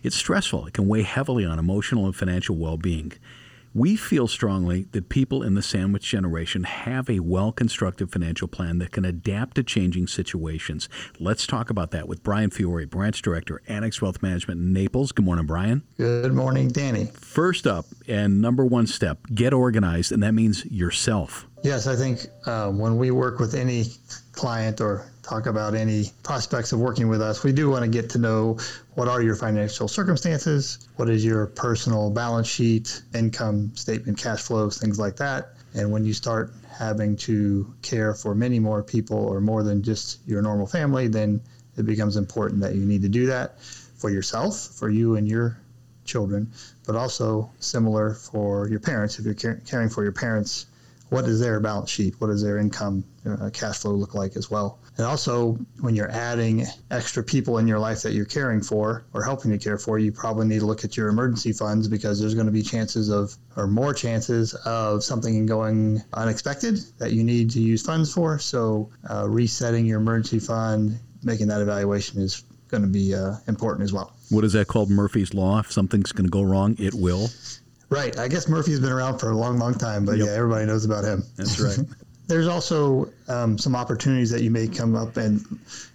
It's 0.02 0.16
stressful. 0.16 0.66
It 0.66 0.74
can 0.74 0.88
weigh 0.88 1.04
heavily 1.04 1.46
on 1.46 1.60
emotional 1.60 2.08
and 2.08 2.16
financial 2.16 2.56
well 2.56 2.78
being. 2.78 3.14
We 3.74 3.96
feel 3.96 4.28
strongly 4.28 4.88
that 4.92 5.08
people 5.08 5.44
in 5.44 5.54
the 5.54 5.62
sandwich 5.62 6.04
generation 6.04 6.66
have 6.66 7.10
a 7.10 7.22
well 7.22 7.54
constructed 7.54 8.12
financial 8.12 8.50
plan 8.50 8.80
that 8.80 8.92
can 8.92 9.06
adapt 9.06 9.56
to 9.56 9.64
changing 9.64 10.08
situations. 10.08 10.90
Let's 11.20 11.48
talk 11.48 11.70
about 11.70 11.92
that 11.92 12.06
with 12.06 12.22
Brian 12.22 12.50
Fiore, 12.50 12.84
Branch 12.84 13.22
Director, 13.22 13.62
Annex 13.70 14.02
Wealth 14.02 14.22
Management 14.22 14.60
in 14.60 14.74
Naples. 14.74 15.14
Good 15.14 15.24
morning, 15.24 15.46
Brian. 15.46 15.84
Good 15.96 16.34
morning, 16.34 16.68
Danny. 16.68 17.06
First 17.06 17.66
up, 17.66 17.86
and 18.10 18.42
number 18.42 18.66
one 18.66 18.88
step, 18.88 19.20
get 19.34 19.54
organized, 19.54 20.12
and 20.12 20.22
that 20.22 20.34
means 20.34 20.66
yourself. 20.66 21.48
Yes, 21.64 21.88
I 21.88 21.96
think 21.96 22.26
uh, 22.46 22.72
when 22.72 22.98
we 22.98 23.12
work 23.12 23.40
with 23.40 23.56
any 23.56 23.86
client 24.32 24.82
or 24.82 25.06
talk 25.24 25.46
about 25.46 25.76
any 25.76 26.06
prospects 26.24 26.72
of 26.72 26.80
working 26.80 27.08
with 27.08 27.22
us, 27.22 27.44
we 27.44 27.52
do 27.52 27.70
want 27.70 27.84
to 27.84 27.90
get 27.90 28.12
to 28.12 28.18
know 28.18 28.58
what 28.96 29.08
are 29.08 29.22
your 29.22 29.36
financial 29.36 29.88
circumstances, 29.88 30.88
what 30.96 31.10
is 31.10 31.24
your 31.24 31.48
personal 31.48 32.10
balance 32.10 32.48
sheet, 32.48 33.02
income 33.14 33.72
statement, 33.76 34.18
cash 34.18 34.42
flows, 34.42 34.78
things 34.78 34.98
like 35.00 35.18
that. 35.18 35.50
And 35.74 35.92
when 35.92 36.06
you 36.06 36.14
start 36.14 36.54
having 36.78 37.18
to 37.18 37.74
care 37.82 38.14
for 38.14 38.34
many 38.34 38.60
more 38.60 38.84
people 38.84 39.18
or 39.18 39.42
more 39.42 39.64
than 39.64 39.84
just 39.84 40.20
your 40.28 40.42
normal 40.42 40.68
family, 40.68 41.08
then 41.08 41.42
it 41.78 41.86
becomes 41.86 42.18
important 42.18 42.62
that 42.62 42.76
you 42.76 42.86
need 42.86 43.04
to 43.04 43.10
do 43.10 43.28
that 43.28 43.62
for 43.62 44.10
yourself, 44.10 44.58
for 44.60 44.90
you 44.90 45.16
and 45.16 45.28
your 45.28 45.58
children, 46.06 46.52
but 46.86 46.96
also 46.96 47.52
similar 47.60 48.14
for 48.14 48.68
your 48.68 48.80
parents. 48.80 49.20
If 49.20 49.26
you're 49.26 49.56
caring 49.56 49.90
for 49.90 50.04
your 50.04 50.12
parents, 50.12 50.66
what 51.12 51.26
is 51.26 51.42
their 51.42 51.60
balance 51.60 51.90
sheet? 51.90 52.16
What 52.20 52.28
does 52.28 52.42
their 52.42 52.58
income, 52.58 53.04
uh, 53.26 53.50
cash 53.52 53.80
flow 53.80 53.92
look 53.92 54.16
like 54.16 54.38
as 54.38 54.50
well? 54.50 54.80
And 54.96 55.06
also, 55.06 55.58
when 55.82 55.94
you're 55.94 56.10
adding 56.10 56.66
extra 56.90 57.22
people 57.22 57.58
in 57.58 57.68
your 57.68 57.80
life 57.80 58.04
that 58.04 58.14
you're 58.14 58.24
caring 58.24 58.62
for 58.62 59.04
or 59.14 59.22
helping 59.22 59.52
to 59.52 59.58
care 59.58 59.78
for, 59.78 60.00
you 60.00 60.14
probably 60.14 60.48
need 60.48 60.60
to 60.60 60.66
look 60.66 60.86
at 60.86 60.96
your 60.96 61.10
emergency 61.10 61.52
funds 61.52 61.90
because 61.90 62.22
there's 62.22 62.34
going 62.34 62.46
to 62.46 62.54
be 62.54 62.62
chances 62.62 63.10
of, 63.10 63.36
or 63.58 63.68
more 63.68 63.94
chances 63.94 64.54
of 64.54 65.04
something 65.04 65.46
going 65.48 66.02
unexpected 66.14 66.80
that 67.00 67.12
you 67.12 67.26
need 67.26 67.52
to 67.52 67.60
use 67.60 67.82
funds 67.82 68.14
for. 68.14 68.40
So, 68.40 68.90
uh, 69.08 69.28
resetting 69.28 69.86
your 69.86 70.00
emergency 70.00 70.40
fund, 70.40 70.98
making 71.22 71.48
that 71.48 71.60
evaluation 71.60 72.22
is 72.22 72.42
going 72.70 72.84
to 72.84 72.90
be 72.90 73.14
uh, 73.14 73.34
important 73.50 73.84
as 73.84 73.92
well. 73.92 74.16
What 74.30 74.46
is 74.46 74.54
that 74.54 74.70
called? 74.70 74.90
Murphy's 74.90 75.34
Law. 75.34 75.60
If 75.60 75.74
something's 75.74 76.14
going 76.14 76.28
to 76.28 76.32
go 76.32 76.42
wrong, 76.42 76.78
it 76.80 76.94
will. 76.94 77.28
Right. 77.92 78.18
I 78.18 78.30
guess 78.30 78.48
Murphy's 78.48 78.80
been 78.80 78.92
around 78.92 79.20
for 79.20 79.30
a 79.32 79.36
long, 79.36 79.60
long 79.60 79.74
time, 79.76 80.06
but 80.06 80.18
Yep. 80.18 80.28
yeah, 80.28 80.34
everybody 80.34 80.66
knows 80.66 80.86
about 80.86 81.04
him. 81.04 81.24
That's 81.36 81.60
right. 81.60 81.78
There's 82.28 82.48
also 82.48 83.12
um, 83.28 83.58
some 83.58 83.76
opportunities 83.76 84.30
that 84.32 84.42
you 84.42 84.50
may 84.50 84.70
come 84.70 84.96
up 84.96 85.18
in, 85.18 85.44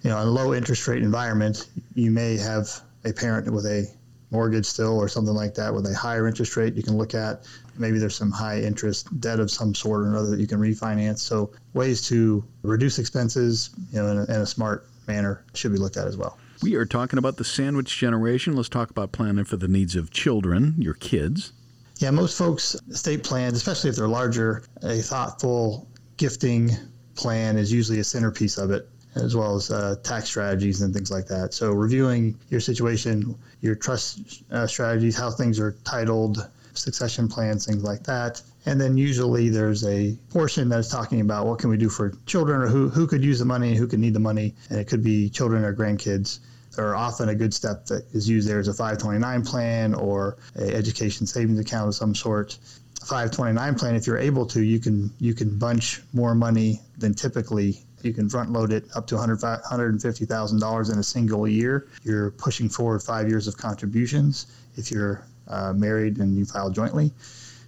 you 0.03 0.11
know, 0.11 0.21
in 0.21 0.29
a 0.29 0.31
low 0.31 0.53
interest 0.53 0.87
rate 0.87 1.03
environment, 1.03 1.67
you 1.95 2.11
may 2.11 2.37
have 2.37 2.69
a 3.07 3.15
parent 3.15 3.51
with 3.51 3.65
a 3.65 3.87
mortgage 4.31 4.67
still 4.67 4.99
or 4.99 5.09
something 5.09 5.33
like 5.33 5.55
that 5.55 5.73
with 5.73 5.87
a 5.87 5.95
higher 5.95 6.29
interest 6.29 6.55
rate 6.59 6.75
you 6.75 6.83
can 6.83 6.99
look 6.99 7.15
at. 7.15 7.47
Maybe 7.79 7.99
there's 7.99 8.17
some 8.17 8.31
high 8.31 8.61
interest 8.61 9.19
debt 9.19 9.41
of 9.41 9.51
some 9.51 9.75
sort 9.75 10.03
or 10.03 10.09
another 10.09 10.31
that 10.31 10.41
you 10.41 10.47
can 10.47 10.59
refinance. 10.59 11.21
So 11.21 11.53
ways 11.73 12.07
to 12.09 12.45
reduce 12.63 12.99
expenses, 12.99 13.71
you 13.91 14.03
know, 14.03 14.09
in 14.09 14.19
a, 14.19 14.25
in 14.25 14.41
a 14.43 14.47
smart 14.47 14.87
manner 15.07 15.43
should 15.55 15.73
be 15.73 15.79
looked 15.79 15.97
at 15.97 16.07
as 16.07 16.19
well. 16.19 16.37
We 16.63 16.75
are 16.75 16.85
talking 16.85 17.19
about 17.19 17.39
the 17.39 17.45
sandwich 17.45 17.97
generation. 17.97 18.55
Let's 18.57 18.69
talk 18.69 18.91
about 18.91 19.13
planning 19.13 19.45
for 19.47 19.57
the 19.57 19.69
needs 19.69 19.97
of 19.97 20.11
children, 20.11 20.75
your 20.79 20.95
kids. 20.95 21.53
Yeah, 21.99 22.11
most 22.11 22.37
folks 22.37 22.77
estate 22.91 23.25
plans, 23.25 23.57
especially 23.57 23.91
if 23.91 23.97
they're 23.97 24.09
larger, 24.09 24.65
a 24.83 24.97
thoughtful 24.97 25.89
gifting 26.19 26.71
plan 27.15 27.57
is 27.57 27.73
usually 27.73 28.01
a 28.01 28.05
centerpiece 28.05 28.59
of 28.59 28.71
it, 28.71 28.87
as 29.15 29.35
well 29.35 29.57
as 29.57 29.71
uh, 29.71 29.97
tax 30.03 30.27
strategies 30.27 30.83
and 30.83 30.93
things 30.93 31.11
like 31.11 31.27
that. 31.29 31.55
So, 31.55 31.73
reviewing 31.73 32.39
your 32.51 32.61
situation, 32.61 33.37
your 33.63 33.75
trust 33.77 34.43
uh, 34.51 34.67
strategies, 34.67 35.17
how 35.17 35.31
things 35.31 35.59
are 35.59 35.73
titled, 35.85 36.47
succession 36.75 37.29
plans, 37.29 37.65
things 37.65 37.83
like 37.83 38.05
that. 38.05 38.43
And 38.67 38.79
then 38.79 38.99
usually 38.99 39.49
there's 39.49 39.87
a 39.87 40.19
portion 40.31 40.69
that's 40.69 40.89
talking 40.89 41.23
about 41.23 41.47
what 41.47 41.61
can 41.61 41.71
we 41.71 41.79
do 41.79 41.89
for 41.89 42.13
children 42.27 42.61
or 42.61 42.67
who, 42.67 42.91
who 42.91 43.07
could 43.07 43.25
use 43.25 43.39
the 43.39 43.45
money, 43.47 43.75
who 43.75 43.87
could 43.87 44.01
need 44.01 44.13
the 44.13 44.21
money. 44.21 44.55
And 44.69 44.79
it 44.79 44.89
could 44.89 45.03
be 45.03 45.31
children 45.31 45.65
or 45.65 45.73
grandkids 45.73 46.41
are 46.79 46.95
often 46.95 47.29
a 47.29 47.35
good 47.35 47.55
step 47.55 47.87
that 47.87 48.05
is 48.13 48.29
used 48.29 48.49
there 48.49 48.59
as 48.59 48.69
a 48.69 48.75
529 48.75 49.45
plan 49.45 49.95
or 49.95 50.37
a 50.57 50.75
education 50.75 51.27
savings 51.27 51.59
account 51.59 51.89
of 51.89 51.95
some 51.95 52.15
sort. 52.15 52.59
529 53.01 53.75
plan, 53.77 53.95
if 53.95 54.07
you're 54.07 54.19
able 54.19 54.47
to, 54.47 54.63
you 54.63 54.81
can 54.81 55.11
you 55.19 55.35
can 55.35 55.59
bunch 55.59 56.01
more 56.13 56.35
money 56.35 56.81
than 56.99 57.15
typically. 57.15 57.79
You 58.03 58.13
can 58.13 58.29
front 58.29 58.53
load 58.53 58.73
it 58.73 58.85
up 58.95 59.09
to 59.09 59.17
100, 59.17 59.41
$150,000 59.41 60.93
in 60.93 60.99
a 60.99 61.03
single 61.03 61.49
year. 61.49 61.89
You're 62.05 62.31
pushing 62.31 62.69
forward 62.69 63.03
five 63.03 63.29
years 63.29 63.49
of 63.49 63.57
contributions 63.57 64.47
if 64.77 64.93
you're 64.93 65.27
uh, 65.49 65.73
married 65.73 66.19
and 66.19 66.37
you 66.37 66.45
file 66.45 66.71
jointly. 66.71 67.13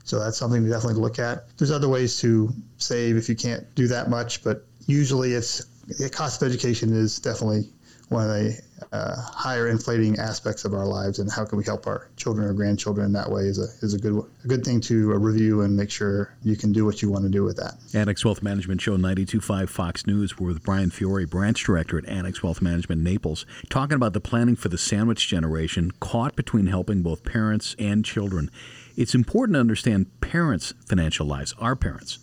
So 0.04 0.20
that's 0.20 0.38
something 0.38 0.64
to 0.64 0.70
definitely 0.70 1.00
look 1.00 1.18
at. 1.18 1.56
There's 1.58 1.70
other 1.70 1.88
ways 1.88 2.20
to 2.20 2.52
save 2.78 3.16
if 3.16 3.28
you 3.28 3.36
can't 3.36 3.74
do 3.74 3.88
that 3.88 4.08
much, 4.08 4.42
but 4.42 4.64
usually 4.86 5.34
it's 5.34 5.64
the 5.86 6.08
cost 6.08 6.40
of 6.40 6.48
education 6.48 6.94
is 6.94 7.18
definitely 7.18 7.70
one 8.08 8.24
of 8.24 8.30
the 8.30 8.60
uh, 8.92 9.16
higher 9.16 9.68
inflating 9.68 10.18
aspects 10.18 10.64
of 10.64 10.74
our 10.74 10.86
lives, 10.86 11.18
and 11.18 11.30
how 11.30 11.44
can 11.44 11.58
we 11.58 11.64
help 11.64 11.86
our 11.86 12.08
children 12.16 12.46
or 12.48 12.52
grandchildren 12.52 13.06
in 13.06 13.12
that 13.12 13.30
way 13.30 13.42
is 13.42 13.58
a 13.58 13.68
is 13.84 13.94
a 13.94 13.98
good 13.98 14.24
a 14.44 14.46
good 14.46 14.64
thing 14.64 14.80
to 14.82 15.12
uh, 15.12 15.18
review 15.18 15.62
and 15.62 15.76
make 15.76 15.90
sure 15.90 16.34
you 16.42 16.56
can 16.56 16.72
do 16.72 16.84
what 16.84 17.02
you 17.02 17.10
want 17.10 17.24
to 17.24 17.30
do 17.30 17.44
with 17.44 17.56
that. 17.56 17.74
Annex 17.94 18.24
Wealth 18.24 18.42
Management 18.42 18.80
Show 18.80 18.96
92.5 18.96 19.68
Fox 19.68 20.06
News. 20.06 20.38
We're 20.38 20.48
with 20.48 20.62
Brian 20.62 20.90
Fiore, 20.90 21.24
branch 21.24 21.64
director 21.64 21.98
at 21.98 22.08
Annex 22.08 22.42
Wealth 22.42 22.62
Management 22.62 23.02
Naples, 23.02 23.46
talking 23.68 23.96
about 23.96 24.12
the 24.12 24.20
planning 24.20 24.56
for 24.56 24.68
the 24.68 24.78
sandwich 24.78 25.28
generation 25.28 25.92
caught 26.00 26.36
between 26.36 26.66
helping 26.66 27.02
both 27.02 27.24
parents 27.24 27.74
and 27.78 28.04
children. 28.04 28.50
It's 28.96 29.14
important 29.14 29.54
to 29.54 29.60
understand 29.60 30.20
parents' 30.20 30.74
financial 30.86 31.26
lives, 31.26 31.54
our 31.58 31.76
parents. 31.76 32.18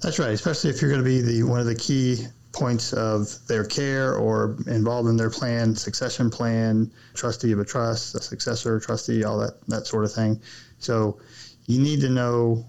That's 0.00 0.18
right, 0.18 0.30
especially 0.30 0.70
if 0.70 0.82
you're 0.82 0.90
going 0.90 1.02
to 1.02 1.08
be 1.08 1.20
the 1.20 1.44
one 1.44 1.60
of 1.60 1.66
the 1.66 1.76
key 1.76 2.26
points 2.52 2.92
of 2.92 3.46
their 3.46 3.64
care 3.64 4.14
or 4.14 4.56
involved 4.66 5.08
in 5.08 5.16
their 5.16 5.30
plan, 5.30 5.74
succession 5.74 6.30
plan, 6.30 6.92
trustee 7.14 7.52
of 7.52 7.58
a 7.58 7.64
trust, 7.64 8.14
a 8.14 8.20
successor 8.20 8.78
trustee, 8.78 9.24
all 9.24 9.38
that 9.38 9.66
that 9.68 9.86
sort 9.86 10.04
of 10.04 10.12
thing. 10.12 10.40
So 10.78 11.18
you 11.66 11.80
need 11.80 12.00
to 12.02 12.10
know 12.10 12.66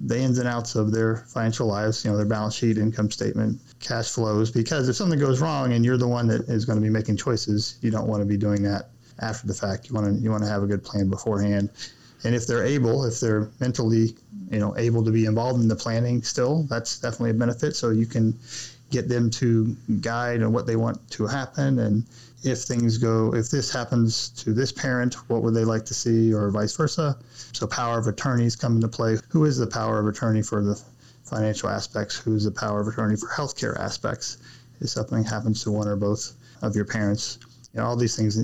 the 0.00 0.18
ins 0.18 0.38
and 0.38 0.48
outs 0.48 0.76
of 0.76 0.92
their 0.92 1.16
financial 1.16 1.66
lives, 1.66 2.04
you 2.04 2.10
know, 2.10 2.16
their 2.16 2.26
balance 2.26 2.54
sheet, 2.54 2.78
income 2.78 3.10
statement, 3.10 3.60
cash 3.80 4.10
flows, 4.10 4.50
because 4.50 4.88
if 4.88 4.96
something 4.96 5.18
goes 5.18 5.40
wrong 5.40 5.72
and 5.72 5.84
you're 5.84 5.96
the 5.96 6.08
one 6.08 6.28
that 6.28 6.42
is 6.48 6.64
going 6.64 6.78
to 6.78 6.82
be 6.82 6.90
making 6.90 7.16
choices, 7.16 7.78
you 7.82 7.90
don't 7.90 8.06
want 8.06 8.22
to 8.22 8.26
be 8.26 8.36
doing 8.36 8.62
that 8.62 8.90
after 9.20 9.46
the 9.46 9.54
fact. 9.54 9.88
You 9.88 9.94
want 9.94 10.06
to 10.06 10.22
you 10.22 10.30
want 10.30 10.44
to 10.44 10.48
have 10.48 10.62
a 10.62 10.66
good 10.66 10.84
plan 10.84 11.10
beforehand. 11.10 11.70
And 12.24 12.34
if 12.34 12.46
they're 12.46 12.64
able, 12.64 13.04
if 13.04 13.20
they're 13.20 13.48
mentally, 13.60 14.16
you 14.50 14.58
know, 14.58 14.76
able 14.76 15.04
to 15.04 15.12
be 15.12 15.26
involved 15.26 15.60
in 15.60 15.68
the 15.68 15.76
planning 15.76 16.22
still, 16.22 16.64
that's 16.64 16.98
definitely 16.98 17.30
a 17.30 17.34
benefit. 17.34 17.76
So 17.76 17.90
you 17.90 18.06
can 18.06 18.38
get 18.90 19.08
them 19.08 19.30
to 19.30 19.76
guide 20.00 20.42
on 20.42 20.52
what 20.52 20.66
they 20.66 20.76
want 20.76 21.10
to 21.12 21.26
happen. 21.26 21.78
And 21.78 22.04
if 22.42 22.62
things 22.62 22.98
go 22.98 23.34
if 23.34 23.50
this 23.50 23.72
happens 23.72 24.28
to 24.28 24.52
this 24.52 24.70
parent 24.70 25.14
what 25.28 25.42
would 25.42 25.54
they 25.54 25.64
like 25.64 25.86
to 25.86 25.94
see 25.94 26.32
or 26.32 26.50
vice 26.50 26.76
versa? 26.76 27.18
So 27.52 27.66
power 27.66 27.98
of 27.98 28.06
attorneys 28.06 28.56
come 28.56 28.76
into 28.76 28.88
play. 28.88 29.16
Who 29.30 29.44
is 29.44 29.58
the 29.58 29.66
power 29.66 29.98
of 29.98 30.06
attorney 30.06 30.42
for 30.42 30.62
the 30.62 30.80
financial 31.24 31.68
aspects? 31.68 32.16
Who's 32.16 32.44
the 32.44 32.50
power 32.50 32.80
of 32.80 32.88
attorney 32.88 33.16
for 33.16 33.28
healthcare 33.28 33.78
aspects? 33.78 34.38
If 34.80 34.90
something 34.90 35.24
happens 35.24 35.64
to 35.64 35.72
one 35.72 35.88
or 35.88 35.96
both 35.96 36.32
of 36.62 36.76
your 36.76 36.84
parents 36.84 37.38
you 37.74 37.80
know, 37.80 37.86
all 37.86 37.96
these 37.96 38.16
things 38.16 38.38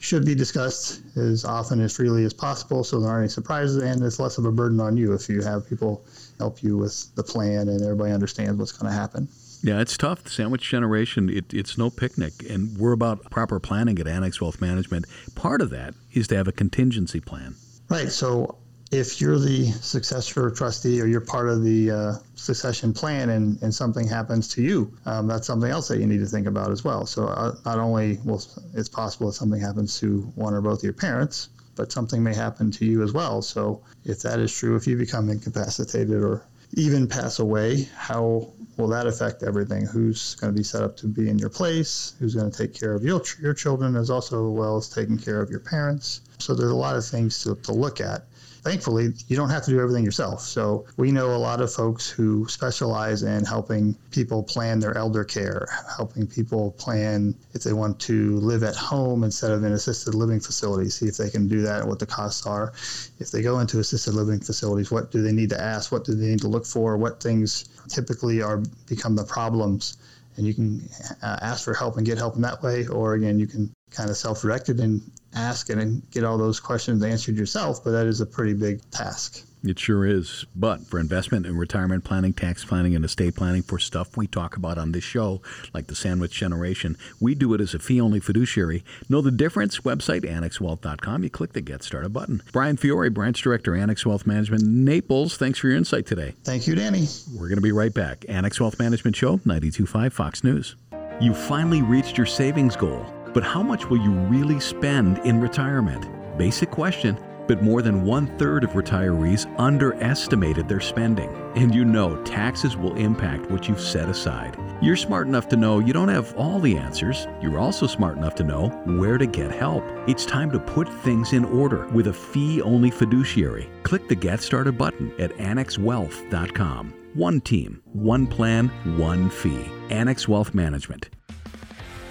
should 0.00 0.24
be 0.24 0.34
discussed 0.34 1.00
as 1.16 1.44
often 1.44 1.80
as 1.80 1.94
freely 1.94 2.24
as 2.24 2.32
possible. 2.32 2.84
So 2.84 3.00
there 3.00 3.10
aren't 3.10 3.24
any 3.24 3.28
surprises 3.28 3.82
and 3.82 4.02
it's 4.02 4.18
less 4.18 4.38
of 4.38 4.44
a 4.44 4.52
burden 4.52 4.80
on 4.80 4.96
you 4.96 5.14
if 5.14 5.28
you 5.28 5.42
have 5.42 5.68
people 5.68 6.04
help 6.38 6.62
you 6.62 6.76
with 6.76 7.14
the 7.14 7.22
plan 7.22 7.68
and 7.68 7.82
everybody 7.82 8.12
understands 8.12 8.58
what's 8.58 8.72
going 8.72 8.90
to 8.90 8.98
happen 8.98 9.28
yeah, 9.62 9.80
it's 9.80 9.96
tough. 9.96 10.22
The 10.22 10.30
sandwich 10.30 10.68
generation, 10.68 11.28
it, 11.28 11.52
it's 11.52 11.76
no 11.76 11.90
picnic. 11.90 12.32
And 12.48 12.78
we're 12.78 12.92
about 12.92 13.30
proper 13.30 13.60
planning 13.60 13.98
at 13.98 14.06
Annex 14.06 14.40
Wealth 14.40 14.60
Management. 14.60 15.06
Part 15.34 15.60
of 15.60 15.70
that 15.70 15.94
is 16.12 16.28
to 16.28 16.36
have 16.36 16.48
a 16.48 16.52
contingency 16.52 17.20
plan. 17.20 17.54
Right. 17.88 18.10
So 18.10 18.58
if 18.90 19.20
you're 19.20 19.38
the 19.38 19.66
successor 19.66 20.50
trustee 20.50 21.00
or 21.00 21.06
you're 21.06 21.20
part 21.20 21.48
of 21.48 21.62
the 21.62 21.90
uh, 21.90 22.12
succession 22.34 22.92
plan 22.92 23.30
and, 23.30 23.62
and 23.62 23.74
something 23.74 24.08
happens 24.08 24.48
to 24.48 24.62
you, 24.62 24.96
um, 25.06 25.26
that's 25.26 25.46
something 25.46 25.70
else 25.70 25.88
that 25.88 25.98
you 25.98 26.06
need 26.06 26.20
to 26.20 26.26
think 26.26 26.46
about 26.46 26.70
as 26.70 26.82
well. 26.82 27.06
So 27.06 27.26
uh, 27.26 27.54
not 27.64 27.78
only 27.78 28.18
will 28.24 28.42
it's 28.74 28.88
possible 28.88 29.28
that 29.28 29.34
something 29.34 29.60
happens 29.60 30.00
to 30.00 30.22
one 30.34 30.54
or 30.54 30.60
both 30.60 30.78
of 30.78 30.84
your 30.84 30.92
parents, 30.92 31.50
but 31.76 31.92
something 31.92 32.22
may 32.22 32.34
happen 32.34 32.70
to 32.72 32.84
you 32.84 33.02
as 33.02 33.12
well. 33.12 33.42
So 33.42 33.82
if 34.04 34.22
that 34.22 34.40
is 34.40 34.52
true, 34.52 34.76
if 34.76 34.86
you 34.86 34.96
become 34.96 35.28
incapacitated 35.28 36.22
or 36.22 36.44
even 36.72 37.08
pass 37.08 37.38
away, 37.38 37.88
how 37.96 38.52
will 38.80 38.88
that 38.88 39.06
affect 39.06 39.42
everything? 39.42 39.86
Who's 39.86 40.34
going 40.36 40.52
to 40.52 40.56
be 40.56 40.64
set 40.64 40.82
up 40.82 40.96
to 40.98 41.06
be 41.06 41.28
in 41.28 41.38
your 41.38 41.50
place? 41.50 42.14
Who's 42.18 42.34
going 42.34 42.50
to 42.50 42.56
take 42.56 42.74
care 42.74 42.94
of 42.94 43.04
your, 43.04 43.22
your 43.40 43.54
children 43.54 43.96
as 43.96 44.10
also 44.10 44.48
well 44.48 44.76
as 44.76 44.88
taking 44.88 45.18
care 45.18 45.40
of 45.40 45.50
your 45.50 45.60
parents? 45.60 46.20
So 46.38 46.54
there's 46.54 46.70
a 46.70 46.76
lot 46.76 46.96
of 46.96 47.04
things 47.04 47.44
to, 47.44 47.54
to 47.54 47.72
look 47.72 48.00
at 48.00 48.24
thankfully, 48.62 49.12
you 49.28 49.36
don't 49.36 49.50
have 49.50 49.64
to 49.64 49.70
do 49.70 49.80
everything 49.80 50.04
yourself. 50.04 50.42
So 50.42 50.86
we 50.96 51.12
know 51.12 51.34
a 51.34 51.38
lot 51.38 51.60
of 51.60 51.72
folks 51.72 52.08
who 52.08 52.46
specialize 52.48 53.22
in 53.22 53.44
helping 53.44 53.94
people 54.10 54.42
plan 54.42 54.80
their 54.80 54.96
elder 54.96 55.24
care, 55.24 55.66
helping 55.96 56.26
people 56.26 56.72
plan 56.72 57.34
if 57.54 57.62
they 57.62 57.72
want 57.72 58.00
to 58.00 58.36
live 58.36 58.62
at 58.62 58.76
home 58.76 59.24
instead 59.24 59.50
of 59.50 59.64
in 59.64 59.72
assisted 59.72 60.14
living 60.14 60.40
facilities, 60.40 60.94
see 60.94 61.06
if 61.06 61.16
they 61.16 61.30
can 61.30 61.48
do 61.48 61.62
that 61.62 61.80
and 61.80 61.88
what 61.88 61.98
the 61.98 62.06
costs 62.06 62.46
are. 62.46 62.72
If 63.18 63.30
they 63.30 63.42
go 63.42 63.60
into 63.60 63.78
assisted 63.78 64.14
living 64.14 64.40
facilities, 64.40 64.90
what 64.90 65.10
do 65.10 65.22
they 65.22 65.32
need 65.32 65.50
to 65.50 65.60
ask? 65.60 65.90
What 65.90 66.04
do 66.04 66.14
they 66.14 66.26
need 66.26 66.40
to 66.40 66.48
look 66.48 66.66
for? 66.66 66.96
What 66.96 67.22
things 67.22 67.64
typically 67.88 68.42
are 68.42 68.62
become 68.86 69.16
the 69.16 69.24
problems? 69.24 69.96
And 70.36 70.46
you 70.46 70.54
can 70.54 70.88
uh, 71.22 71.38
ask 71.42 71.64
for 71.64 71.74
help 71.74 71.96
and 71.96 72.06
get 72.06 72.16
help 72.16 72.36
in 72.36 72.42
that 72.42 72.62
way, 72.62 72.86
or 72.86 73.14
again, 73.14 73.38
you 73.38 73.46
can 73.46 73.74
kind 73.90 74.08
of 74.08 74.16
self-directed 74.16 74.78
and 74.80 75.02
ask 75.34 75.70
and 75.70 76.08
get 76.10 76.24
all 76.24 76.38
those 76.38 76.60
questions 76.60 77.02
answered 77.02 77.36
yourself, 77.36 77.84
but 77.84 77.92
that 77.92 78.06
is 78.06 78.20
a 78.20 78.26
pretty 78.26 78.54
big 78.54 78.88
task. 78.90 79.44
It 79.62 79.78
sure 79.78 80.06
is. 80.06 80.46
But 80.56 80.86
for 80.86 80.98
investment 80.98 81.46
and 81.46 81.58
retirement 81.58 82.04
planning, 82.04 82.32
tax 82.32 82.64
planning, 82.64 82.94
and 82.94 83.04
estate 83.04 83.36
planning, 83.36 83.62
for 83.62 83.78
stuff 83.78 84.16
we 84.16 84.26
talk 84.26 84.56
about 84.56 84.78
on 84.78 84.92
this 84.92 85.04
show, 85.04 85.42
like 85.74 85.86
the 85.86 85.94
sandwich 85.94 86.32
generation, 86.32 86.96
we 87.20 87.34
do 87.34 87.52
it 87.52 87.60
as 87.60 87.74
a 87.74 87.78
fee 87.78 88.00
only 88.00 88.20
fiduciary. 88.20 88.84
Know 89.08 89.20
the 89.20 89.30
difference? 89.30 89.80
Website 89.80 90.22
annexwealth.com. 90.22 91.22
You 91.22 91.30
click 91.30 91.52
the 91.52 91.60
Get 91.60 91.82
Started 91.82 92.12
button. 92.12 92.42
Brian 92.52 92.76
Fiore, 92.76 93.10
Branch 93.10 93.40
Director, 93.40 93.74
Annex 93.74 94.06
Wealth 94.06 94.26
Management, 94.26 94.64
Naples. 94.64 95.36
Thanks 95.36 95.58
for 95.58 95.68
your 95.68 95.76
insight 95.76 96.06
today. 96.06 96.34
Thank 96.42 96.66
you, 96.66 96.74
Danny. 96.74 97.06
We're 97.34 97.48
going 97.48 97.56
to 97.56 97.62
be 97.62 97.72
right 97.72 97.92
back. 97.92 98.24
Annex 98.28 98.60
Wealth 98.60 98.78
Management 98.78 99.16
Show, 99.16 99.38
92.5 99.38 100.12
Fox 100.12 100.42
News. 100.42 100.76
You 101.20 101.34
finally 101.34 101.82
reached 101.82 102.16
your 102.16 102.26
savings 102.26 102.76
goal. 102.76 103.04
But 103.32 103.44
how 103.44 103.62
much 103.62 103.88
will 103.88 103.98
you 103.98 104.10
really 104.10 104.58
spend 104.58 105.18
in 105.18 105.40
retirement? 105.40 106.08
Basic 106.36 106.70
question, 106.70 107.16
but 107.46 107.62
more 107.62 107.80
than 107.80 108.04
one 108.04 108.26
third 108.38 108.64
of 108.64 108.70
retirees 108.70 109.52
underestimated 109.58 110.68
their 110.68 110.80
spending. 110.80 111.28
And 111.54 111.72
you 111.72 111.84
know 111.84 112.20
taxes 112.24 112.76
will 112.76 112.96
impact 112.96 113.48
what 113.48 113.68
you've 113.68 113.80
set 113.80 114.08
aside. 114.08 114.56
You're 114.82 114.96
smart 114.96 115.28
enough 115.28 115.48
to 115.48 115.56
know 115.56 115.78
you 115.78 115.92
don't 115.92 116.08
have 116.08 116.34
all 116.36 116.58
the 116.58 116.76
answers. 116.76 117.28
You're 117.40 117.58
also 117.58 117.86
smart 117.86 118.16
enough 118.16 118.34
to 118.36 118.44
know 118.44 118.68
where 118.98 119.18
to 119.18 119.26
get 119.26 119.52
help. 119.52 119.84
It's 120.08 120.26
time 120.26 120.50
to 120.50 120.58
put 120.58 120.88
things 120.88 121.32
in 121.32 121.44
order 121.44 121.86
with 121.88 122.08
a 122.08 122.12
fee 122.12 122.62
only 122.62 122.90
fiduciary. 122.90 123.70
Click 123.84 124.08
the 124.08 124.16
Get 124.16 124.40
Started 124.40 124.76
button 124.76 125.12
at 125.20 125.30
annexwealth.com. 125.36 126.94
One 127.14 127.40
team, 127.40 127.82
one 127.92 128.26
plan, 128.26 128.68
one 128.96 129.30
fee. 129.30 129.66
Annex 129.90 130.26
Wealth 130.26 130.54
Management 130.54 131.10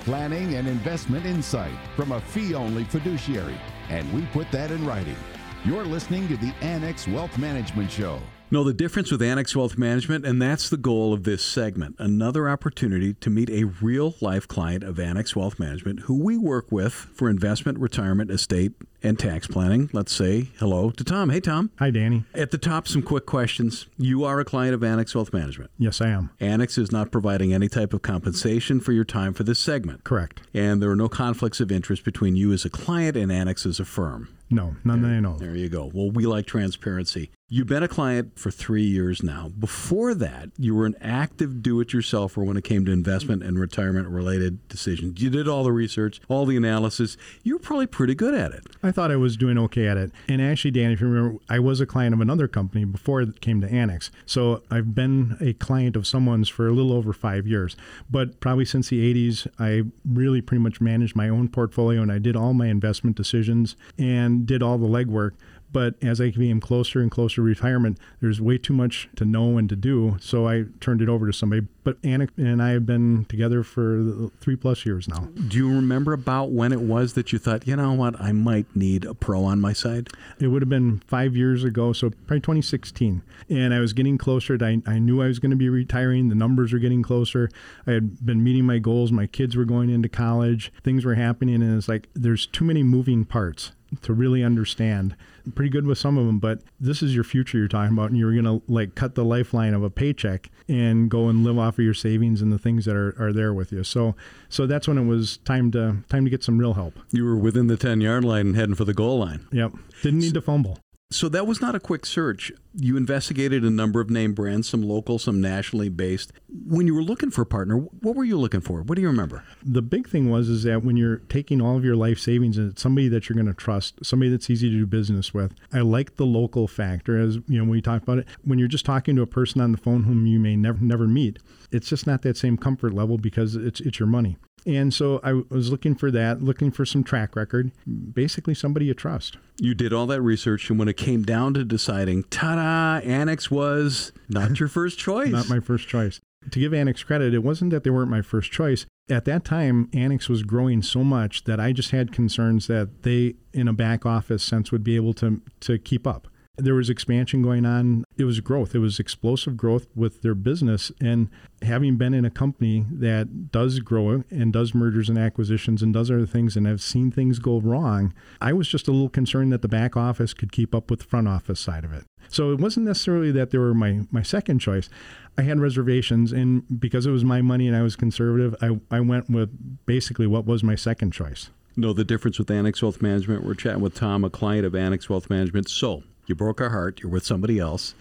planning 0.10 0.56
and 0.56 0.68
investment 0.68 1.24
insight 1.24 1.78
from 1.96 2.13
a 2.13 2.20
fee 2.20 2.56
only 2.56 2.84
fiduciary. 2.84 3.62
And 3.89 4.12
we 4.12 4.25
put 4.34 4.51
that 4.51 4.72
in 4.72 4.84
writing. 4.84 5.16
You're 5.63 5.86
listening 5.86 6.28
to 6.30 6.38
the 6.38 6.51
Annex 6.62 7.08
Wealth 7.08 7.38
Management 7.38 7.92
Show. 7.92 8.20
Know 8.51 8.63
the 8.63 8.74
difference 8.74 9.12
with 9.12 9.22
Annex 9.22 9.56
Wealth 9.56 9.77
Management, 9.77 10.25
and 10.25 10.41
that's 10.41 10.72
the 10.72 10.77
goal 10.77 11.13
of 11.13 11.24
this 11.24 11.44
segment. 11.44 11.96
Another 12.00 12.50
opportunity 12.50 13.13
to 13.13 13.29
meet 13.29 13.48
a 13.51 13.65
real 13.65 14.15
life 14.22 14.48
client 14.48 14.84
of 14.84 15.00
Annex 15.00 15.36
Wealth 15.36 15.60
Management 15.60 16.01
who 16.01 16.15
we 16.15 16.36
work 16.36 16.72
with 16.72 16.91
for 16.91 17.29
investment, 17.29 17.77
retirement, 17.77 18.32
estate, 18.32 18.72
and 19.03 19.20
tax 19.20 19.46
planning. 19.46 19.91
Let's 19.94 20.12
say 20.12 20.50
hello 20.58 20.89
to 20.89 21.03
Tom. 21.03 21.29
Hey, 21.29 21.41
Tom. 21.41 21.70
Hi, 21.77 21.91
Danny. 21.91 22.24
At 22.34 22.50
the 22.50 22.58
top, 22.58 22.88
some 22.88 23.03
quick 23.03 23.27
questions. 23.27 23.86
You 24.00 24.24
are 24.24 24.39
a 24.39 24.46
client 24.46 24.74
of 24.74 24.84
Annex 24.84 25.13
Wealth 25.13 25.32
Management. 25.32 25.70
Yes, 25.77 26.01
I 26.01 26.08
am. 26.08 26.32
Annex 26.39 26.79
is 26.79 26.91
not 26.91 27.12
providing 27.12 27.53
any 27.53 27.70
type 27.70 27.94
of 27.94 28.01
compensation 28.01 28.79
for 28.79 28.94
your 28.94 29.06
time 29.06 29.36
for 29.36 29.44
this 29.44 29.60
segment. 29.60 30.03
Correct. 30.03 30.41
And 30.56 30.82
there 30.82 30.89
are 30.89 30.96
no 30.96 31.08
conflicts 31.08 31.60
of 31.60 31.72
interest 31.72 32.03
between 32.03 32.36
you 32.36 32.51
as 32.51 32.65
a 32.65 32.70
client 32.72 33.15
and 33.15 33.32
Annex 33.32 33.68
as 33.68 33.79
a 33.79 33.86
firm. 33.86 34.36
No, 34.50 34.75
none 34.84 35.03
that 35.03 35.10
I 35.10 35.20
know. 35.20 35.38
There 35.38 35.56
you 35.56 35.70
go. 35.70 35.91
Well, 35.94 36.10
we 36.10 36.25
like 36.25 36.48
transparency. 36.48 37.29
You've 37.51 37.65
been 37.65 37.82
a 37.82 37.88
client 37.88 38.38
for 38.38 38.51
three 38.51 38.84
years 38.84 39.24
now. 39.24 39.50
Before 39.58 40.13
that, 40.13 40.51
you 40.60 40.75
were 40.75 40.86
an 40.86 40.96
active 41.01 41.63
do 41.63 41.79
it 41.79 41.88
yourselfer 41.88 42.46
when 42.46 42.58
it 42.58 42.63
came 42.63 42.86
to 42.86 42.91
investment 42.91 43.41
and 43.41 43.58
retirement 43.58 44.08
related 44.08 44.68
decisions. 44.68 45.20
You 45.20 45.32
did 45.32 45.48
all 45.48 45.63
the 45.63 45.72
research, 45.72 46.22
all 46.27 46.46
the 46.46 46.56
analysis. 46.56 47.18
You 47.41 47.56
were 47.56 47.60
probably 47.60 47.88
pretty 47.88 48.13
good 48.13 48.36
at 48.36 48.51
it. 48.51 48.68
I 48.84 48.91
thought 48.91 49.10
I 49.10 49.15
was 49.15 49.36
doing 49.36 49.58
okay 49.58 49.88
at 49.88 49.98
it. 49.98 50.12
And 50.27 50.44
actually, 50.44 50.70
Dan, 50.70 50.91
if 50.91 51.01
you 51.01 51.08
remember, 51.08 51.39
I 51.50 51.58
was 51.58 51.82
a 51.82 51.88
client 51.88 52.13
of 52.13 52.22
another 52.22 52.48
company 52.48 52.86
before 52.86 53.20
it 53.20 53.41
came 53.41 53.62
to 53.62 53.68
Annex. 53.68 54.12
So 54.27 54.62
I've 54.70 54.94
been 54.94 55.36
a 55.41 55.53
client 55.53 55.96
of 55.96 56.06
someone's 56.06 56.50
for 56.50 56.68
a 56.68 56.72
little 56.72 56.94
over 56.94 57.13
five 57.13 57.48
years. 57.48 57.75
But 58.12 58.39
probably 58.41 58.65
since 58.65 58.89
the 58.89 59.12
80s, 59.12 59.48
I 59.58 59.89
really 60.06 60.41
pretty 60.41 60.62
much 60.62 60.82
managed 60.82 61.15
my 61.15 61.29
own 61.29 61.48
portfolio 61.48 62.03
and 62.03 62.12
I 62.12 62.20
did 62.20 62.36
all 62.36 62.53
my 62.53 62.68
investment 62.68 63.15
decisions 63.15 63.75
and 63.98 64.46
did 64.46 64.62
all 64.62 64.77
the 64.77 64.86
legwork 64.86 65.32
But 65.72 65.96
as 66.02 66.20
I 66.20 66.32
came 66.32 66.60
closer 66.60 67.00
and 67.00 67.12
closer 67.12 67.36
to 67.36 67.42
retirement, 67.42 68.00
there's 68.22 68.42
way 68.42 68.58
too 68.58 68.74
much 68.74 69.10
to 69.16 69.26
know 69.26 69.58
and 69.58 69.70
to 69.70 69.76
do. 69.76 70.18
So 70.20 70.48
I 70.48 70.66
turned 70.80 71.02
it 71.02 71.10
over 71.10 71.28
to 71.28 71.34
somebody. 71.34 71.68
But 71.84 71.98
Annex 72.04 72.32
and 72.38 72.62
I 72.62 72.72
have 72.72 72.86
been 72.86 73.26
together 73.26 73.64
for 73.64 74.30
three 74.42 74.56
plus 74.56 74.86
years 74.86 75.08
now. 75.08 75.28
Do 75.48 75.58
you 75.58 75.70
remember 75.70 76.14
about 76.14 76.52
when 76.52 76.72
it 76.72 76.82
was 76.82 77.14
that 77.14 77.32
you 77.32 77.40
thought, 77.40 77.68
you 77.68 77.76
know 77.76 77.94
what, 77.94 78.20
I 78.20 78.32
might 78.32 78.76
need 78.76 79.06
a 79.06 79.14
pro 79.14 79.44
on 79.44 79.62
my 79.62 79.74
side? 79.74 80.10
It 80.40 80.48
would 80.48 80.62
have 80.62 80.70
been 80.70 81.02
five 81.08 81.36
years 81.36 81.64
ago, 81.64 81.94
so 81.94 82.10
probably 82.10 82.42
2016. 82.42 83.22
And 83.50 83.74
I 83.74 83.80
was 83.80 83.94
getting 83.94 84.18
closer. 84.18 84.58
To, 84.58 84.66
I, 84.66 84.82
I 84.86 85.00
knew 85.00 85.22
I 85.22 85.28
was 85.28 85.40
going 85.40 85.52
to 85.52 85.58
be 85.58 85.70
retiring. 85.70 86.30
The 86.30 86.36
numbers 86.36 86.74
were 86.74 86.80
getting 86.80 87.04
closer. 87.04 87.50
I 87.88 87.92
had 87.92 88.26
been 88.26 88.44
meeting 88.44 88.66
my 88.66 88.80
goals. 88.80 89.12
My 89.12 89.28
kids 89.28 89.56
were 89.56 89.66
going 89.66 89.90
into 89.90 90.10
college. 90.10 90.72
Things 90.84 91.06
were 91.06 91.16
happening. 91.16 91.62
And 91.62 91.78
it's 91.78 91.88
like, 91.88 92.10
there's 92.14 92.46
too 92.46 92.66
many 92.66 92.84
moving 92.84 93.26
parts 93.26 93.72
to 94.02 94.14
really 94.14 94.44
understand. 94.44 95.16
Pretty 95.56 95.70
good 95.70 95.86
with 95.86 95.98
some 95.98 96.18
of 96.18 96.25
them, 96.25 96.39
but 96.39 96.62
this 96.79 97.01
is 97.01 97.13
your 97.15 97.24
future 97.24 97.58
you're 97.58 97.68
talking 97.68 97.94
about, 97.94 98.10
and 98.10 98.18
you're 98.18 98.36
gonna 98.36 98.62
like 98.68 98.96
cut 98.96 99.15
the 99.15 99.25
lifeline 99.25 99.74
of 99.74 99.84
a 99.84 99.89
paycheck 99.89 100.50
and 100.68 101.10
go 101.10 101.27
and 101.27 101.44
live 101.44 101.58
off 101.58 101.79
of 101.79 101.86
your 101.86 101.94
savings 101.94 102.41
and 102.41 102.51
the 102.51 102.60
things 102.60 102.86
that 102.86 102.96
are, 102.96 103.15
are 103.20 103.34
there 103.34 103.53
with 103.53 103.72
you. 103.72 103.84
So 103.84 104.15
so 104.50 104.65
that's 104.65 104.88
when 104.88 104.98
it 104.98 105.06
was 105.06 105.38
time 105.38 105.72
to 105.72 105.98
time 106.10 106.24
to 106.25 106.29
get 106.29 106.44
some 106.44 106.58
real 106.58 106.74
help. 106.74 107.00
You 107.12 107.25
were 107.25 107.38
within 107.38 107.68
the 107.68 107.77
ten 107.77 108.01
yard 108.01 108.24
line 108.24 108.48
and 108.48 108.56
heading 108.56 108.75
for 108.75 108.86
the 108.86 108.94
goal 108.94 109.20
line. 109.20 109.48
Yep. 109.51 109.74
Didn't 110.01 110.20
need 110.20 110.34
to 110.34 110.41
fumble. 110.41 110.79
So 111.12 111.28
that 111.30 111.48
was 111.48 111.60
not 111.60 111.74
a 111.74 111.80
quick 111.80 112.06
search. 112.06 112.51
You 112.75 112.96
investigated 112.96 113.63
a 113.63 113.72
number 113.72 114.00
of 114.00 114.12
name 114.12 114.36
brands, 114.36 114.70
some 114.70 114.84
local, 114.84 115.18
some 115.18 115.42
nationally 115.42 115.89
based. 115.89 116.32
When 116.48 116.86
you 116.86 116.94
were 116.94 117.01
looking 117.01 117.32
for 117.32 117.42
a 117.42 117.48
partner, 117.48 117.78
what 117.78 118.16
were 118.16 118.24
you 118.24 118.38
looking 118.38 118.62
for? 118.62 118.84
What 118.84 118.96
do 118.96 119.01
you 119.01 119.08
remember? 119.08 119.44
The 119.63 119.82
big 119.82 120.08
thing 120.08 120.30
was 120.30 120.50
is 120.50 120.62
that 120.63 120.84
when 120.84 120.98
you're 120.98 121.18
taking 121.18 121.62
all 121.62 121.75
of 121.75 121.84
your 121.84 121.96
life 121.96 122.20
savings 122.20 122.60
and 122.60 122.72
it's 122.72 122.82
somebody 122.84 123.08
that 123.08 123.28
you're 123.28 123.34
going 123.34 123.48
to 123.48 123.56
trust, 123.56 124.06
somebody 124.06 124.30
that's 124.30 124.51
easy 124.51 124.70
to 124.70 124.75
do 124.75 124.86
business 124.86 125.34
with. 125.34 125.56
I 125.74 125.80
like 125.80 126.18
the 126.18 126.28
local 126.28 126.68
factor 126.68 127.20
as 127.20 127.39
you 127.48 127.58
know 127.58 127.68
we 127.68 127.82
talked 127.82 128.04
about 128.04 128.20
it. 128.20 128.28
When 128.44 128.60
you're 128.60 128.68
just 128.68 128.86
talking 128.86 129.16
to 129.16 129.24
a 129.24 129.28
person 129.28 129.62
on 129.62 129.72
the 129.72 129.80
phone 129.80 130.04
whom 130.04 130.28
you 130.28 130.39
may 130.39 130.56
never 130.56 130.80
never 130.80 131.08
meet, 131.08 131.39
it's 131.72 131.89
just 131.89 132.06
not 132.06 132.22
that 132.22 132.38
same 132.38 132.56
comfort 132.56 132.94
level 132.94 133.18
because 133.18 133.56
it's 133.56 133.82
it's 133.82 134.00
your 134.00 134.08
money. 134.08 134.38
And 134.66 134.94
so 134.94 135.20
I 135.24 135.42
was 135.50 135.72
looking 135.72 135.96
for 135.96 136.12
that, 136.12 136.42
looking 136.42 136.72
for 136.72 136.86
some 136.86 137.04
track 137.04 137.36
record, 137.36 137.72
basically 138.13 138.54
somebody 138.54 138.86
you 138.86 138.94
trust. 138.94 139.38
You 139.60 139.74
did 139.74 139.94
all 139.94 140.08
that 140.08 140.22
research, 140.22 140.70
and 140.70 140.78
when 140.78 140.88
it 140.88 140.98
came 140.98 141.24
down 141.24 141.54
to 141.56 141.63
deciding, 141.63 142.24
ta 142.24 142.56
da, 142.56 143.08
Annex 143.08 143.50
was 143.50 144.12
not 144.28 144.60
your 144.60 144.70
first 144.70 144.98
choice. 145.00 145.30
not 145.30 145.50
my 145.50 145.60
first 145.60 145.88
choice. 145.88 146.20
To 146.51 146.60
give 146.60 146.74
Annex 146.74 147.04
credit, 147.04 147.34
it 147.34 147.44
wasn't 147.44 147.72
that 147.72 147.84
they 147.84 147.89
weren't 147.89 148.10
my 148.10 148.22
first 148.22 148.51
choice. 148.51 148.86
At 149.10 149.25
that 149.25 149.44
time, 149.44 149.89
Annex 149.94 150.30
was 150.30 150.44
growing 150.44 150.82
so 150.82 151.04
much 151.04 151.44
that 151.46 151.60
I 151.60 151.74
just 151.74 151.92
had 151.92 152.13
concerns 152.13 152.68
that 152.68 153.04
they, 153.04 153.36
in 153.54 153.68
a 153.68 153.74
back 153.74 154.06
office 154.06 154.44
sense, 154.44 154.72
would 154.72 154.84
be 154.84 154.96
able 154.96 155.13
to, 155.16 155.42
to 155.62 155.78
keep 155.78 156.08
up 156.08 156.28
there 156.60 156.75
was 156.75 156.89
expansion 156.89 157.42
going 157.42 157.66
on. 157.66 158.04
It 158.18 158.25
was 158.25 158.39
growth. 158.39 158.75
It 158.75 158.80
was 158.80 159.00
explosive 159.00 159.58
growth 159.58 159.88
with 159.96 160.22
their 160.22 160.36
business. 160.36 160.92
And 161.01 161.30
having 161.62 161.98
been 161.98 162.13
in 162.13 162.25
a 162.25 162.30
company 162.30 162.86
that 162.92 163.51
does 163.51 163.80
grow 163.80 164.24
and 164.30 164.54
does 164.54 164.74
mergers 164.74 165.10
and 165.10 165.18
acquisitions 165.18 165.82
and 165.82 165.94
does 165.94 166.12
other 166.12 166.25
things 166.25 166.56
and 166.56 166.68
have 166.68 166.82
seen 166.82 167.12
things 167.12 167.39
go 167.39 167.60
wrong, 167.60 168.13
I 168.42 168.54
was 168.54 168.68
just 168.68 168.88
a 168.88 168.92
little 168.92 169.10
concerned 169.10 169.51
that 169.51 169.62
the 169.62 169.68
back 169.68 169.98
office 169.98 170.34
could 170.34 170.51
keep 170.51 170.75
up 170.75 170.89
with 170.89 171.00
the 171.00 171.06
front 171.06 171.28
office 171.28 171.60
side 171.60 171.84
of 171.84 171.94
it. 171.94 172.06
So 172.28 172.51
it 172.51 172.60
wasn't 172.60 172.86
necessarily 172.86 173.32
that 173.32 173.51
they 173.51 173.58
were 173.58 173.74
my, 173.74 174.01
my 174.12 174.22
second 174.22 174.60
choice. 174.60 174.89
I 175.38 175.44
had 175.44 175.60
reservations, 175.60 176.32
and 176.32 176.63
because 176.80 177.06
it 177.06 177.12
was 177.12 177.24
my 177.24 177.42
money 177.42 177.68
and 177.68 177.75
I 177.75 177.82
was 177.82 177.96
conservative, 177.96 178.56
I, 178.62 178.80
I 178.92 179.00
went 179.00 179.30
with 179.30 179.86
basically 179.86 180.28
what 180.28 180.46
was 180.46 180.63
my 180.63 180.75
second 180.75 181.12
choice. 181.12 181.50
Know 181.75 181.94
the 181.94 182.04
difference 182.04 182.38
with 182.38 182.51
Annex 182.51 182.82
Wealth 182.82 183.01
Management? 183.01 183.46
We're 183.46 183.54
chatting 183.54 183.82
with 183.82 183.96
Tom, 183.96 184.25
a 184.25 184.30
client 184.30 184.66
of 184.66 184.75
Annex 184.75 185.10
Wealth 185.10 185.30
Management. 185.30 185.70
So, 185.70 186.04
you 186.29 186.36
broke 186.36 186.62
our 186.62 186.69
heart, 186.69 187.01
you're 187.01 187.12
with 187.12 187.25
somebody 187.25 187.59
else. 187.59 187.95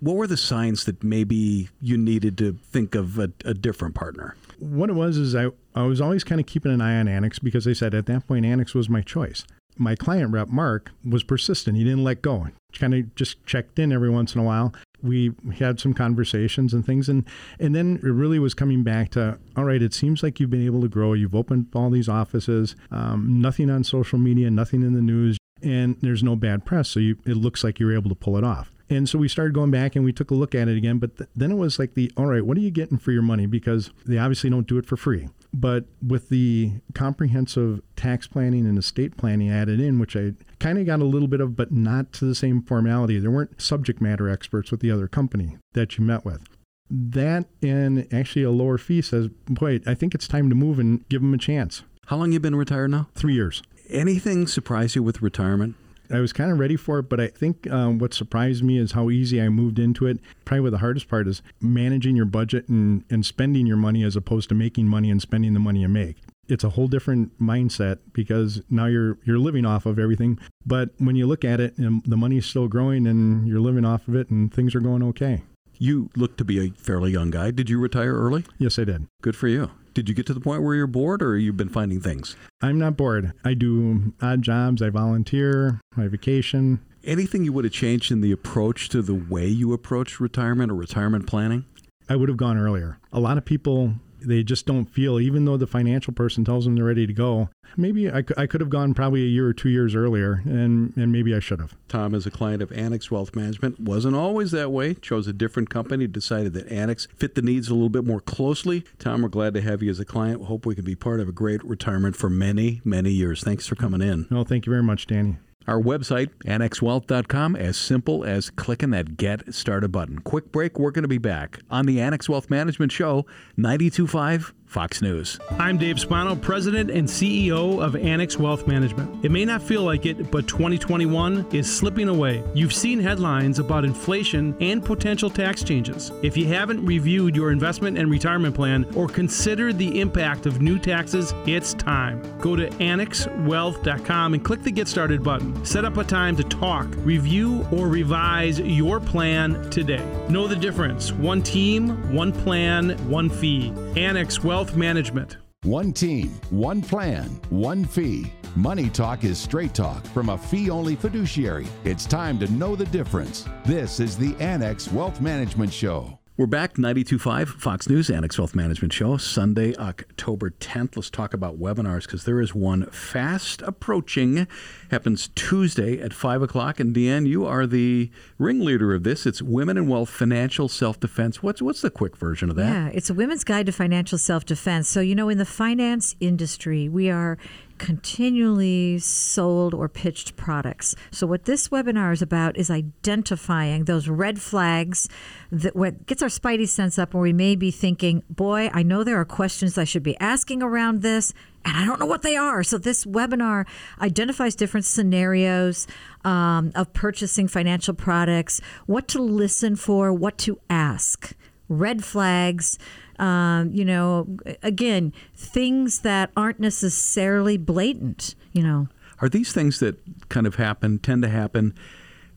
What 0.00 0.16
were 0.16 0.26
the 0.26 0.36
signs 0.36 0.84
that 0.84 1.02
maybe 1.02 1.70
you 1.80 1.96
needed 1.96 2.36
to 2.38 2.58
think 2.70 2.94
of 2.94 3.18
a, 3.18 3.30
a 3.44 3.54
different 3.54 3.94
partner? 3.94 4.36
What 4.58 4.90
it 4.90 4.94
was 4.94 5.16
is 5.16 5.34
I, 5.34 5.48
I 5.74 5.82
was 5.82 6.00
always 6.00 6.24
kind 6.24 6.40
of 6.40 6.46
keeping 6.46 6.72
an 6.72 6.80
eye 6.80 6.98
on 6.98 7.08
Annex 7.08 7.38
because 7.38 7.64
they 7.64 7.74
said 7.74 7.94
at 7.94 8.06
that 8.06 8.26
point 8.26 8.44
Annex 8.44 8.74
was 8.74 8.88
my 8.88 9.02
choice. 9.02 9.44
My 9.78 9.94
client 9.94 10.32
rep, 10.32 10.48
Mark, 10.48 10.90
was 11.04 11.22
persistent. 11.22 11.76
He 11.76 11.84
didn't 11.84 12.04
let 12.04 12.22
go. 12.22 12.48
Kind 12.78 12.94
of 12.94 13.14
just 13.14 13.44
checked 13.44 13.78
in 13.78 13.92
every 13.92 14.08
once 14.08 14.34
in 14.34 14.40
a 14.40 14.44
while. 14.44 14.72
We 15.02 15.32
had 15.58 15.78
some 15.78 15.92
conversations 15.92 16.72
and 16.72 16.84
things, 16.84 17.08
and 17.10 17.24
and 17.60 17.74
then 17.74 18.00
it 18.02 18.08
really 18.08 18.38
was 18.38 18.54
coming 18.54 18.82
back 18.82 19.10
to 19.10 19.38
all 19.54 19.64
right. 19.64 19.82
It 19.82 19.92
seems 19.92 20.22
like 20.22 20.40
you've 20.40 20.50
been 20.50 20.64
able 20.64 20.80
to 20.80 20.88
grow. 20.88 21.12
You've 21.12 21.34
opened 21.34 21.66
all 21.74 21.90
these 21.90 22.08
offices. 22.08 22.74
Um, 22.90 23.40
nothing 23.40 23.68
on 23.68 23.84
social 23.84 24.18
media, 24.18 24.50
nothing 24.50 24.82
in 24.82 24.94
the 24.94 25.02
news 25.02 25.36
and 25.62 25.96
there's 26.00 26.22
no 26.22 26.36
bad 26.36 26.64
press. 26.64 26.88
So 26.88 27.00
you, 27.00 27.16
it 27.26 27.36
looks 27.36 27.64
like 27.64 27.80
you're 27.80 27.94
able 27.94 28.10
to 28.10 28.14
pull 28.14 28.36
it 28.36 28.44
off. 28.44 28.72
And 28.88 29.08
so 29.08 29.18
we 29.18 29.28
started 29.28 29.52
going 29.52 29.72
back 29.72 29.96
and 29.96 30.04
we 30.04 30.12
took 30.12 30.30
a 30.30 30.34
look 30.34 30.54
at 30.54 30.68
it 30.68 30.76
again. 30.76 30.98
But 30.98 31.16
th- 31.16 31.30
then 31.34 31.50
it 31.50 31.56
was 31.56 31.78
like 31.78 31.94
the, 31.94 32.10
all 32.16 32.26
right, 32.26 32.44
what 32.44 32.56
are 32.56 32.60
you 32.60 32.70
getting 32.70 32.98
for 32.98 33.10
your 33.10 33.22
money? 33.22 33.46
Because 33.46 33.90
they 34.06 34.18
obviously 34.18 34.48
don't 34.48 34.66
do 34.66 34.78
it 34.78 34.86
for 34.86 34.96
free. 34.96 35.28
But 35.52 35.86
with 36.06 36.28
the 36.28 36.72
comprehensive 36.94 37.80
tax 37.96 38.28
planning 38.28 38.64
and 38.66 38.78
estate 38.78 39.16
planning 39.16 39.50
added 39.50 39.80
in, 39.80 39.98
which 39.98 40.14
I 40.16 40.34
kind 40.60 40.78
of 40.78 40.86
got 40.86 41.00
a 41.00 41.04
little 41.04 41.26
bit 41.26 41.40
of, 41.40 41.56
but 41.56 41.72
not 41.72 42.12
to 42.14 42.26
the 42.26 42.34
same 42.34 42.62
formality, 42.62 43.18
there 43.18 43.30
weren't 43.30 43.60
subject 43.60 44.00
matter 44.00 44.28
experts 44.28 44.70
with 44.70 44.80
the 44.80 44.90
other 44.90 45.08
company 45.08 45.56
that 45.72 45.98
you 45.98 46.04
met 46.04 46.24
with. 46.24 46.42
That 46.88 47.46
and 47.62 48.06
actually 48.14 48.44
a 48.44 48.50
lower 48.52 48.78
fee 48.78 49.02
says, 49.02 49.28
boy, 49.48 49.80
I 49.84 49.94
think 49.94 50.14
it's 50.14 50.28
time 50.28 50.48
to 50.48 50.54
move 50.54 50.78
and 50.78 51.08
give 51.08 51.22
them 51.22 51.34
a 51.34 51.38
chance. 51.38 51.82
How 52.06 52.16
long 52.18 52.30
you 52.30 52.38
been 52.38 52.54
retired 52.54 52.92
now? 52.92 53.08
Three 53.16 53.34
years 53.34 53.62
anything 53.88 54.46
surprise 54.46 54.94
you 54.94 55.02
with 55.02 55.22
retirement? 55.22 55.76
I 56.10 56.20
was 56.20 56.32
kind 56.32 56.52
of 56.52 56.58
ready 56.58 56.76
for 56.76 57.00
it, 57.00 57.08
but 57.08 57.20
I 57.20 57.28
think 57.28 57.68
um, 57.70 57.98
what 57.98 58.14
surprised 58.14 58.62
me 58.62 58.78
is 58.78 58.92
how 58.92 59.10
easy 59.10 59.40
I 59.40 59.48
moved 59.48 59.78
into 59.78 60.06
it. 60.06 60.20
Probably 60.44 60.70
the 60.70 60.78
hardest 60.78 61.08
part 61.08 61.26
is 61.26 61.42
managing 61.60 62.16
your 62.16 62.26
budget 62.26 62.68
and, 62.68 63.04
and 63.10 63.26
spending 63.26 63.66
your 63.66 63.76
money 63.76 64.04
as 64.04 64.16
opposed 64.16 64.48
to 64.50 64.54
making 64.54 64.88
money 64.88 65.10
and 65.10 65.20
spending 65.20 65.52
the 65.54 65.60
money 65.60 65.80
you 65.80 65.88
make. 65.88 66.16
It's 66.48 66.62
a 66.62 66.70
whole 66.70 66.86
different 66.86 67.40
mindset 67.40 67.98
because 68.12 68.62
now 68.70 68.86
you're 68.86 69.18
you're 69.24 69.38
living 69.38 69.66
off 69.66 69.84
of 69.84 69.98
everything. 69.98 70.38
But 70.64 70.90
when 70.98 71.16
you 71.16 71.26
look 71.26 71.44
at 71.44 71.58
it, 71.58 71.76
and 71.76 72.02
the 72.04 72.16
money's 72.16 72.46
still 72.46 72.68
growing 72.68 73.08
and 73.08 73.48
you're 73.48 73.58
living 73.58 73.84
off 73.84 74.06
of 74.06 74.14
it, 74.14 74.30
and 74.30 74.54
things 74.54 74.72
are 74.76 74.80
going 74.80 75.02
okay. 75.02 75.42
You 75.78 76.08
look 76.14 76.36
to 76.36 76.44
be 76.44 76.64
a 76.64 76.70
fairly 76.70 77.10
young 77.10 77.30
guy. 77.30 77.50
Did 77.50 77.68
you 77.68 77.80
retire 77.80 78.14
early? 78.14 78.44
Yes, 78.58 78.78
I 78.78 78.84
did. 78.84 79.06
Good 79.22 79.34
for 79.34 79.48
you. 79.48 79.70
Did 79.96 80.10
you 80.10 80.14
get 80.14 80.26
to 80.26 80.34
the 80.34 80.40
point 80.40 80.62
where 80.62 80.74
you're 80.74 80.86
bored 80.86 81.22
or 81.22 81.38
you've 81.38 81.56
been 81.56 81.70
finding 81.70 82.02
things? 82.02 82.36
I'm 82.60 82.78
not 82.78 82.98
bored. 82.98 83.32
I 83.46 83.54
do 83.54 84.12
odd 84.20 84.42
jobs, 84.42 84.82
I 84.82 84.90
volunteer, 84.90 85.80
I 85.96 86.06
vacation. 86.08 86.80
Anything 87.02 87.46
you 87.46 87.52
would 87.54 87.64
have 87.64 87.72
changed 87.72 88.12
in 88.12 88.20
the 88.20 88.30
approach 88.30 88.90
to 88.90 89.00
the 89.00 89.14
way 89.14 89.46
you 89.46 89.72
approach 89.72 90.20
retirement 90.20 90.70
or 90.70 90.74
retirement 90.74 91.26
planning? 91.26 91.64
I 92.10 92.16
would 92.16 92.28
have 92.28 92.36
gone 92.36 92.58
earlier. 92.58 92.98
A 93.10 93.20
lot 93.20 93.38
of 93.38 93.46
people 93.46 93.94
they 94.20 94.42
just 94.42 94.66
don't 94.66 94.86
feel, 94.86 95.20
even 95.20 95.44
though 95.44 95.56
the 95.56 95.66
financial 95.66 96.12
person 96.12 96.44
tells 96.44 96.64
them 96.64 96.74
they're 96.74 96.84
ready 96.84 97.06
to 97.06 97.12
go. 97.12 97.48
Maybe 97.76 98.10
I, 98.10 98.24
I 98.36 98.46
could 98.46 98.60
have 98.60 98.70
gone 98.70 98.94
probably 98.94 99.22
a 99.22 99.28
year 99.28 99.46
or 99.46 99.52
two 99.52 99.68
years 99.68 99.94
earlier, 99.94 100.42
and, 100.44 100.96
and 100.96 101.12
maybe 101.12 101.34
I 101.34 101.40
should 101.40 101.60
have. 101.60 101.74
Tom, 101.88 102.14
as 102.14 102.26
a 102.26 102.30
client 102.30 102.62
of 102.62 102.72
Annex 102.72 103.10
Wealth 103.10 103.34
Management, 103.34 103.80
wasn't 103.80 104.16
always 104.16 104.50
that 104.52 104.70
way. 104.70 104.94
Chose 104.94 105.26
a 105.26 105.32
different 105.32 105.70
company, 105.70 106.06
decided 106.06 106.52
that 106.54 106.70
Annex 106.70 107.06
fit 107.14 107.34
the 107.34 107.42
needs 107.42 107.68
a 107.68 107.74
little 107.74 107.88
bit 107.88 108.04
more 108.04 108.20
closely. 108.20 108.84
Tom, 108.98 109.22
we're 109.22 109.28
glad 109.28 109.54
to 109.54 109.60
have 109.60 109.82
you 109.82 109.90
as 109.90 110.00
a 110.00 110.04
client. 110.04 110.44
Hope 110.44 110.66
we 110.66 110.74
can 110.74 110.84
be 110.84 110.94
part 110.94 111.20
of 111.20 111.28
a 111.28 111.32
great 111.32 111.62
retirement 111.64 112.16
for 112.16 112.30
many, 112.30 112.80
many 112.84 113.10
years. 113.10 113.42
Thanks 113.42 113.66
for 113.66 113.74
coming 113.74 114.00
in. 114.00 114.26
No, 114.30 114.44
thank 114.44 114.66
you 114.66 114.70
very 114.70 114.82
much, 114.82 115.06
Danny. 115.06 115.36
Our 115.66 115.80
website, 115.80 116.30
annexwealth.com, 116.44 117.56
as 117.56 117.76
simple 117.76 118.24
as 118.24 118.50
clicking 118.50 118.90
that 118.90 119.16
Get 119.16 119.52
Started 119.52 119.90
button. 119.90 120.20
Quick 120.20 120.52
break. 120.52 120.78
We're 120.78 120.92
going 120.92 121.02
to 121.02 121.08
be 121.08 121.18
back 121.18 121.60
on 121.70 121.86
the 121.86 122.00
Annex 122.00 122.28
Wealth 122.28 122.48
Management 122.50 122.92
Show, 122.92 123.26
925 123.56 124.54
Fox 124.66 125.00
News. 125.00 125.38
I'm 125.58 125.78
Dave 125.78 125.98
Spano, 126.00 126.34
President 126.34 126.90
and 126.90 127.08
CEO 127.08 127.80
of 127.82 127.94
Annex 127.96 128.36
Wealth 128.36 128.66
Management. 128.66 129.24
It 129.24 129.30
may 129.30 129.44
not 129.44 129.62
feel 129.62 129.82
like 129.82 130.06
it, 130.06 130.30
but 130.30 130.48
2021 130.48 131.46
is 131.52 131.74
slipping 131.74 132.08
away. 132.08 132.42
You've 132.52 132.74
seen 132.74 132.98
headlines 133.00 133.58
about 133.58 133.84
inflation 133.84 134.56
and 134.60 134.84
potential 134.84 135.30
tax 135.30 135.62
changes. 135.62 136.10
If 136.22 136.36
you 136.36 136.46
haven't 136.48 136.84
reviewed 136.84 137.36
your 137.36 137.52
investment 137.52 137.96
and 137.96 138.10
retirement 138.10 138.54
plan 138.54 138.84
or 138.96 139.06
considered 139.06 139.78
the 139.78 140.00
impact 140.00 140.46
of 140.46 140.60
new 140.60 140.78
taxes, 140.78 141.32
it's 141.46 141.72
time. 141.74 142.20
Go 142.40 142.56
to 142.56 142.68
annexwealth.com 142.68 144.34
and 144.34 144.44
click 144.44 144.62
the 144.62 144.72
Get 144.72 144.88
Started 144.88 145.22
button. 145.22 145.64
Set 145.64 145.84
up 145.84 145.96
a 145.96 146.04
time 146.04 146.36
to 146.36 146.44
talk, 146.44 146.88
review, 146.98 147.66
or 147.72 147.88
revise 147.88 148.60
your 148.60 148.98
plan 149.00 149.70
today. 149.70 150.04
Know 150.28 150.48
the 150.48 150.56
difference. 150.56 151.12
One 151.12 151.40
team, 151.40 152.12
one 152.12 152.32
plan, 152.32 152.90
one 153.08 153.30
fee. 153.30 153.72
Annex 153.96 154.42
Wealth 154.44 154.55
Wealth 154.56 154.74
Management. 154.74 155.36
One 155.64 155.92
team, 155.92 156.28
one 156.48 156.80
plan, 156.80 157.26
one 157.50 157.84
fee. 157.84 158.32
Money 158.54 158.88
Talk 158.88 159.22
is 159.22 159.36
straight 159.36 159.74
talk 159.74 160.02
from 160.14 160.30
a 160.30 160.38
fee 160.38 160.70
only 160.70 160.96
fiduciary. 160.96 161.66
It's 161.84 162.06
time 162.06 162.38
to 162.38 162.50
know 162.50 162.74
the 162.74 162.86
difference. 162.86 163.46
This 163.66 164.00
is 164.00 164.16
the 164.16 164.34
Annex 164.40 164.90
Wealth 164.90 165.20
Management 165.20 165.74
Show. 165.74 166.18
We're 166.38 166.44
back, 166.44 166.74
92.5 166.74 167.48
Fox 167.48 167.88
News, 167.88 168.10
Annex 168.10 168.36
Wealth 168.36 168.54
Management 168.54 168.92
Show, 168.92 169.16
Sunday, 169.16 169.74
October 169.76 170.50
10th. 170.50 170.94
Let's 170.94 171.08
talk 171.08 171.32
about 171.32 171.58
webinars 171.58 172.02
because 172.02 172.24
there 172.24 172.42
is 172.42 172.54
one 172.54 172.84
fast 172.90 173.62
approaching. 173.62 174.46
Happens 174.90 175.30
Tuesday 175.34 175.98
at 175.98 176.12
5 176.12 176.42
o'clock. 176.42 176.78
And 176.78 176.94
Deanne, 176.94 177.26
you 177.26 177.46
are 177.46 177.66
the 177.66 178.10
ringleader 178.36 178.92
of 178.94 179.02
this. 179.02 179.24
It's 179.24 179.40
Women 179.40 179.78
in 179.78 179.88
Wealth 179.88 180.10
Financial 180.10 180.68
Self 180.68 181.00
Defense. 181.00 181.42
What's, 181.42 181.62
what's 181.62 181.80
the 181.80 181.88
quick 181.88 182.18
version 182.18 182.50
of 182.50 182.56
that? 182.56 182.70
Yeah, 182.70 182.88
it's 182.92 183.08
a 183.08 183.14
women's 183.14 183.42
guide 183.42 183.64
to 183.64 183.72
financial 183.72 184.18
self 184.18 184.44
defense. 184.44 184.90
So, 184.90 185.00
you 185.00 185.14
know, 185.14 185.30
in 185.30 185.38
the 185.38 185.46
finance 185.46 186.16
industry, 186.20 186.86
we 186.86 187.08
are 187.08 187.38
continually 187.78 188.98
sold 188.98 189.74
or 189.74 189.88
pitched 189.88 190.36
products. 190.36 190.94
So, 191.10 191.26
what 191.26 191.44
this 191.44 191.68
webinar 191.68 192.12
is 192.12 192.22
about 192.22 192.56
is 192.56 192.70
identifying 192.70 193.84
those 193.84 194.08
red 194.08 194.40
flags 194.40 195.08
that 195.50 195.76
what 195.76 196.06
gets 196.06 196.22
our 196.22 196.28
spidey 196.28 196.68
sense 196.68 196.98
up, 196.98 197.14
where 197.14 197.22
we 197.22 197.32
may 197.32 197.56
be 197.56 197.70
thinking, 197.70 198.22
boy, 198.28 198.70
I 198.72 198.82
know 198.82 199.04
there 199.04 199.20
are 199.20 199.24
questions 199.24 199.78
I 199.78 199.84
should 199.84 200.02
be 200.02 200.18
asking 200.18 200.62
around 200.62 201.02
this. 201.02 201.32
And 201.64 201.76
I 201.76 201.84
don't 201.84 201.98
know 201.98 202.06
what 202.06 202.22
they 202.22 202.36
are. 202.36 202.62
So, 202.62 202.78
this 202.78 203.04
webinar 203.04 203.66
identifies 204.00 204.54
different 204.54 204.86
scenarios 204.86 205.86
um, 206.24 206.72
of 206.74 206.92
purchasing 206.92 207.48
financial 207.48 207.94
products, 207.94 208.60
what 208.86 209.08
to 209.08 209.22
listen 209.22 209.76
for, 209.76 210.12
what 210.12 210.38
to 210.38 210.60
ask, 210.70 211.34
red 211.68 212.04
flags, 212.04 212.78
um, 213.18 213.72
you 213.72 213.84
know, 213.84 214.36
again, 214.62 215.12
things 215.34 216.00
that 216.00 216.30
aren't 216.36 216.60
necessarily 216.60 217.56
blatant, 217.56 218.34
you 218.52 218.62
know. 218.62 218.88
Are 219.20 219.28
these 219.28 219.52
things 219.52 219.80
that 219.80 219.98
kind 220.28 220.46
of 220.46 220.56
happen, 220.56 220.98
tend 220.98 221.22
to 221.22 221.28
happen 221.28 221.74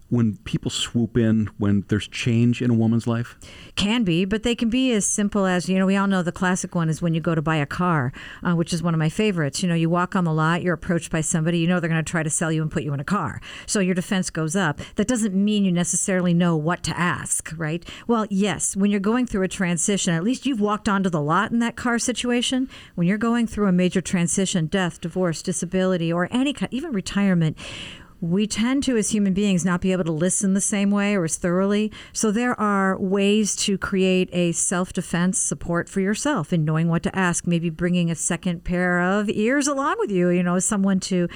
when 0.10 0.38
people 0.38 0.72
swoop 0.72 1.18
in 1.18 1.50
when 1.58 1.86
there's 1.88 2.08
change 2.08 2.62
in 2.62 2.70
a 2.70 2.74
woman's 2.74 3.08
life? 3.08 3.38
Can 3.76 4.04
be, 4.04 4.26
but 4.26 4.44
they 4.44 4.56
can 4.56 4.70
be 4.70 4.92
as 4.92 5.06
simple 5.06 5.46
as 5.46 5.70
you 5.70 5.78
know. 5.78 5.86
We 5.86 5.96
all 5.96 6.08
know 6.08 6.24
the 6.24 6.32
classic 6.32 6.76
one 6.76 6.90
is 6.90 7.02
when 7.02 7.14
you 7.14 7.22
go 7.22 7.36
to 7.36 7.42
buy 7.42 7.58
a 7.58 7.66
car, 7.66 8.12
uh, 8.44 8.54
which 8.54 8.74
is 8.74 8.84
one 8.84 8.94
of 8.94 9.00
my 9.00 9.10
favorites. 9.10 9.62
You 9.62 9.70
know, 9.70 9.76
you 9.76 9.90
walk 9.90 10.16
on 10.16 10.24
the 10.24 10.34
lot, 10.34 10.62
you're 10.62 10.74
approached 10.74 11.12
by 11.12 11.22
somebody, 11.22 11.60
you 11.60 11.68
know 11.68 11.80
they're 11.80 11.90
going 11.90 12.04
to 12.04 12.12
try 12.12 12.24
to 12.24 12.30
sell 12.30 12.52
you 12.52 12.62
and 12.62 12.72
put 12.72 12.84
you 12.84 12.94
in 12.94 13.00
a 13.00 13.06
car, 13.06 13.42
so 13.66 13.80
your 13.80 13.96
defense 13.96 14.30
goes 14.30 14.56
up. 14.56 14.80
That 14.96 15.08
doesn't 15.08 15.34
mean 15.34 15.66
you 15.66 15.72
necessarily 15.72 16.34
know 16.34 16.56
what 16.56 16.84
to 16.84 16.98
ask, 16.98 17.54
right? 17.58 17.88
Well, 18.08 18.26
yes, 18.30 18.76
when 18.76 18.92
you're 18.92 19.00
going 19.00 19.26
through 19.26 19.44
a 19.44 19.48
transition, 19.48 20.14
at 20.14 20.24
least 20.24 20.46
you've 20.46 20.62
walked 20.62 20.90
onto 20.90 21.10
the 21.10 21.22
lot 21.22 21.52
in 21.52 21.60
that 21.60 21.76
car 21.76 22.00
situation. 22.00 22.70
When 22.96 23.08
you're 23.08 23.18
going 23.18 23.48
through 23.48 23.68
a 23.68 23.72
major 23.72 24.02
transition, 24.02 24.68
death, 24.68 25.02
divorce, 25.02 25.42
disability, 25.42 26.12
or 26.12 26.28
any 26.32 26.54
kind, 26.54 26.74
even 26.74 26.92
retirement 26.92 27.58
we 28.22 28.48
tend 28.48 28.84
to, 28.84 28.98
as 28.98 29.12
human 29.12 29.34
beings, 29.34 29.64
not 29.64 29.82
be 29.82 29.92
able 29.92 30.04
to 30.04 30.12
listen 30.12 30.54
the 30.54 30.62
same 30.62 30.92
way 30.92 31.16
or 31.16 31.24
as 31.24 31.38
thoroughly. 31.38 31.92
So 32.12 32.32
there 32.32 32.60
are 32.60 33.00
ways 33.00 33.56
to 33.58 33.78
create 33.78 34.30
a 34.34 34.52
self 34.52 34.92
defense 34.94 35.40
support 35.40 35.88
for 35.90 36.02
yourself 36.02 36.52
in 36.52 36.66
knowing 36.66 36.90
what 36.90 37.04
to 37.04 37.16
ask, 37.16 37.48
maybe 37.48 37.70
bringing 37.70 38.12
a 38.12 38.16
second 38.16 38.64
pair 38.64 39.00
of 39.00 39.30
ears 39.30 39.68
along 39.68 39.96
with 40.00 40.12
you, 40.12 40.30
you 40.30 40.44
know, 40.44 40.60
someone 40.60 41.00
to 41.02 41.28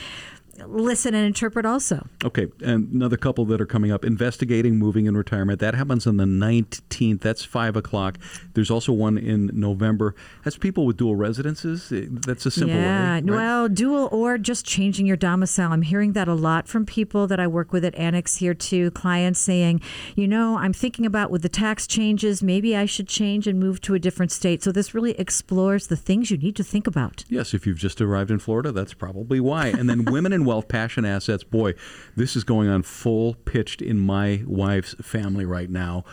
listen 0.68 1.16
and 1.16 1.26
interpret 1.26 1.66
also. 1.66 2.08
Okay, 2.24 2.48
and 2.64 2.92
another 2.94 3.18
couple 3.18 3.46
that 3.46 3.60
are 3.60 3.66
coming 3.66 3.92
up 3.92 4.06
investigating 4.06 4.78
moving 4.78 5.06
in 5.06 5.18
retirement. 5.18 5.60
That 5.60 5.74
happens 5.76 6.06
on 6.06 6.18
the 6.18 6.26
19th. 6.26 7.22
That's 7.22 7.44
5 7.44 7.76
o'clock. 7.76 8.20
There's 8.54 8.70
also 8.70 8.94
one 8.94 9.18
in 9.18 9.50
November. 9.54 10.16
That's 10.44 10.58
people 10.58 10.86
with 10.86 10.98
dual 10.98 11.16
residences. 11.16 11.92
Eh, 11.92 12.06
that's 12.10 12.46
a 12.46 12.52
simple 12.52 12.76
yeah, 12.76 13.16
way. 13.16 13.22
Right? 13.22 13.26
well, 13.26 13.70
dual 13.70 14.10
or 14.12 14.38
just 14.38 14.66
changing 14.66 15.06
your 15.06 15.18
domicile. 15.18 15.72
I'm 15.72 15.82
hearing 15.82 16.14
that 16.14 16.28
a 16.28 16.34
lot 16.34 16.68
from 16.68 16.86
people 16.86 17.28
that 17.28 17.40
I 17.40 17.48
work 17.48 17.72
with 17.74 17.84
at 17.84 17.96
Annex 17.96 18.38
here 18.38 18.54
too, 18.54 18.92
clients 18.92 19.40
saying, 19.40 19.82
you 20.16 20.28
know, 20.28 20.58
I'm 20.58 20.74
thinking 20.74 21.06
about 21.06 21.32
with 21.32 21.42
the 21.42 21.50
tax 21.50 21.88
changes, 21.88 22.44
maybe 22.44 22.76
I 22.76 22.86
should 22.86 23.08
change 23.08 23.48
and 23.48 23.60
move 23.60 23.82
to 23.82 23.96
a 23.96 24.00
different 24.00 24.32
state. 24.32 24.64
So 24.64 24.72
this 24.72 24.94
really 24.94 25.12
explores 25.20 25.88
the 25.88 25.96
things 25.96 26.30
you 26.30 26.38
need 26.38 26.56
to 26.58 26.64
think 26.64 26.88
about. 26.88 27.26
Yes, 27.28 27.54
if 27.54 27.66
you've 27.66 27.78
just 27.78 28.02
arrived 28.02 28.30
in 28.30 28.40
Florida, 28.40 28.72
that's 28.72 28.94
probably 28.94 29.40
why. 29.40 29.68
And 29.68 29.90
then 29.90 30.06
women 30.06 30.43
wealth, 30.46 30.68
passion 30.68 31.06
assets. 31.06 31.44
Boy, 31.44 31.74
this 32.16 32.36
is 32.36 32.44
going 32.44 32.70
on 32.70 32.84
full 32.84 33.36
pitched 33.46 33.82
in 33.82 34.00
my 34.00 34.44
wife's 34.46 34.96
family 35.02 35.46
right 35.46 35.70
now 35.70 36.04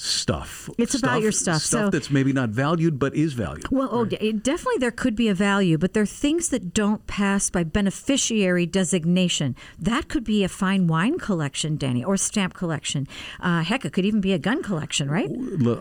stuff. 0.00 0.70
It's 0.78 0.96
stuff, 0.96 1.02
about 1.02 1.22
your 1.22 1.32
stuff. 1.32 1.62
Stuff 1.62 1.86
so, 1.86 1.90
that's 1.90 2.10
maybe 2.10 2.32
not 2.32 2.48
valued 2.50 2.98
but 2.98 3.14
is 3.14 3.34
valued. 3.34 3.68
Well, 3.70 3.88
oh, 3.92 4.04
definitely 4.04 4.78
there 4.78 4.90
could 4.90 5.14
be 5.14 5.28
a 5.28 5.34
value, 5.34 5.76
but 5.76 5.92
there 5.92 6.02
are 6.02 6.06
things 6.06 6.48
that 6.48 6.72
don't 6.72 7.06
pass 7.06 7.50
by 7.50 7.64
beneficiary 7.64 8.66
designation. 8.66 9.54
That 9.78 10.08
could 10.08 10.24
be 10.24 10.42
a 10.42 10.48
fine 10.48 10.86
wine 10.86 11.18
collection, 11.18 11.76
Danny, 11.76 12.02
or 12.02 12.16
stamp 12.16 12.54
collection. 12.54 13.06
Uh, 13.40 13.62
heck, 13.62 13.84
it 13.84 13.92
could 13.92 14.06
even 14.06 14.20
be 14.20 14.32
a 14.32 14.38
gun 14.38 14.62
collection, 14.62 15.10
right? 15.10 15.30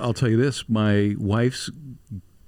I'll 0.02 0.14
tell 0.14 0.30
you 0.30 0.38
this: 0.38 0.68
my 0.68 1.16
wife's 1.18 1.70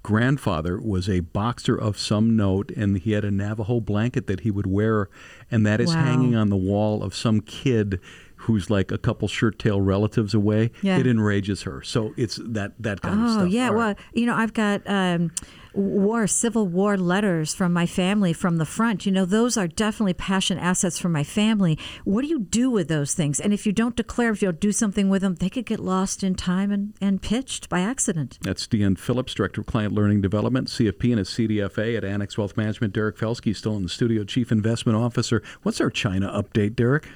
grandfather 0.03 0.79
was 0.79 1.09
a 1.09 1.19
boxer 1.19 1.75
of 1.75 1.97
some 1.97 2.35
note, 2.35 2.71
and 2.71 2.97
he 2.97 3.11
had 3.11 3.23
a 3.23 3.31
Navajo 3.31 3.79
blanket 3.79 4.27
that 4.27 4.41
he 4.41 4.51
would 4.51 4.67
wear, 4.67 5.09
and 5.49 5.65
that 5.65 5.79
is 5.79 5.93
wow. 5.93 6.03
hanging 6.03 6.35
on 6.35 6.49
the 6.49 6.57
wall 6.57 7.03
of 7.03 7.13
some 7.13 7.41
kid 7.41 7.99
who's 8.37 8.69
like 8.69 8.91
a 8.91 8.97
couple 8.97 9.27
shirt 9.27 9.59
tail 9.59 9.79
relatives 9.79 10.33
away. 10.33 10.71
Yeah. 10.81 10.97
It 10.97 11.05
enrages 11.05 11.63
her. 11.63 11.81
So 11.83 12.13
it's 12.17 12.39
that 12.43 12.73
that 12.79 13.01
kind 13.01 13.21
oh, 13.21 13.25
of 13.25 13.31
stuff. 13.31 13.43
Oh 13.43 13.45
yeah, 13.45 13.69
well, 13.69 13.95
you 14.13 14.25
know, 14.25 14.35
I've 14.35 14.53
got. 14.53 14.81
Um, 14.85 15.31
war, 15.73 16.27
Civil 16.27 16.67
War 16.67 16.97
letters 16.97 17.53
from 17.53 17.73
my 17.73 17.85
family 17.85 18.33
from 18.33 18.57
the 18.57 18.65
front. 18.65 19.05
You 19.05 19.11
know, 19.11 19.25
those 19.25 19.57
are 19.57 19.67
definitely 19.67 20.13
passion 20.13 20.57
assets 20.57 20.99
for 20.99 21.09
my 21.09 21.23
family. 21.23 21.77
What 22.03 22.21
do 22.21 22.27
you 22.27 22.39
do 22.39 22.69
with 22.69 22.87
those 22.87 23.13
things? 23.13 23.39
And 23.39 23.53
if 23.53 23.65
you 23.65 23.71
don't 23.71 23.95
declare, 23.95 24.31
if 24.31 24.41
you 24.41 24.47
don't 24.47 24.59
do 24.59 24.71
something 24.71 25.09
with 25.09 25.21
them, 25.21 25.35
they 25.35 25.49
could 25.49 25.65
get 25.65 25.79
lost 25.79 26.23
in 26.23 26.35
time 26.35 26.71
and, 26.71 26.93
and 27.01 27.21
pitched 27.21 27.69
by 27.69 27.81
accident. 27.81 28.37
That's 28.41 28.67
Deanne 28.67 28.97
Phillips, 28.97 29.33
Director 29.33 29.61
of 29.61 29.67
Client 29.67 29.93
Learning 29.93 30.21
Development, 30.21 30.67
CFP 30.67 31.11
and 31.11 31.19
a 31.19 31.23
CDFA 31.23 31.97
at 31.97 32.03
Annex 32.03 32.37
Wealth 32.37 32.57
Management. 32.57 32.93
Derek 32.93 33.17
Felske 33.17 33.55
still 33.55 33.75
in 33.75 33.83
the 33.83 33.89
studio, 33.89 34.23
Chief 34.23 34.51
Investment 34.51 34.97
Officer. 34.97 35.41
What's 35.63 35.81
our 35.81 35.89
China 35.89 36.31
update, 36.31 36.75
Derek? 36.75 37.07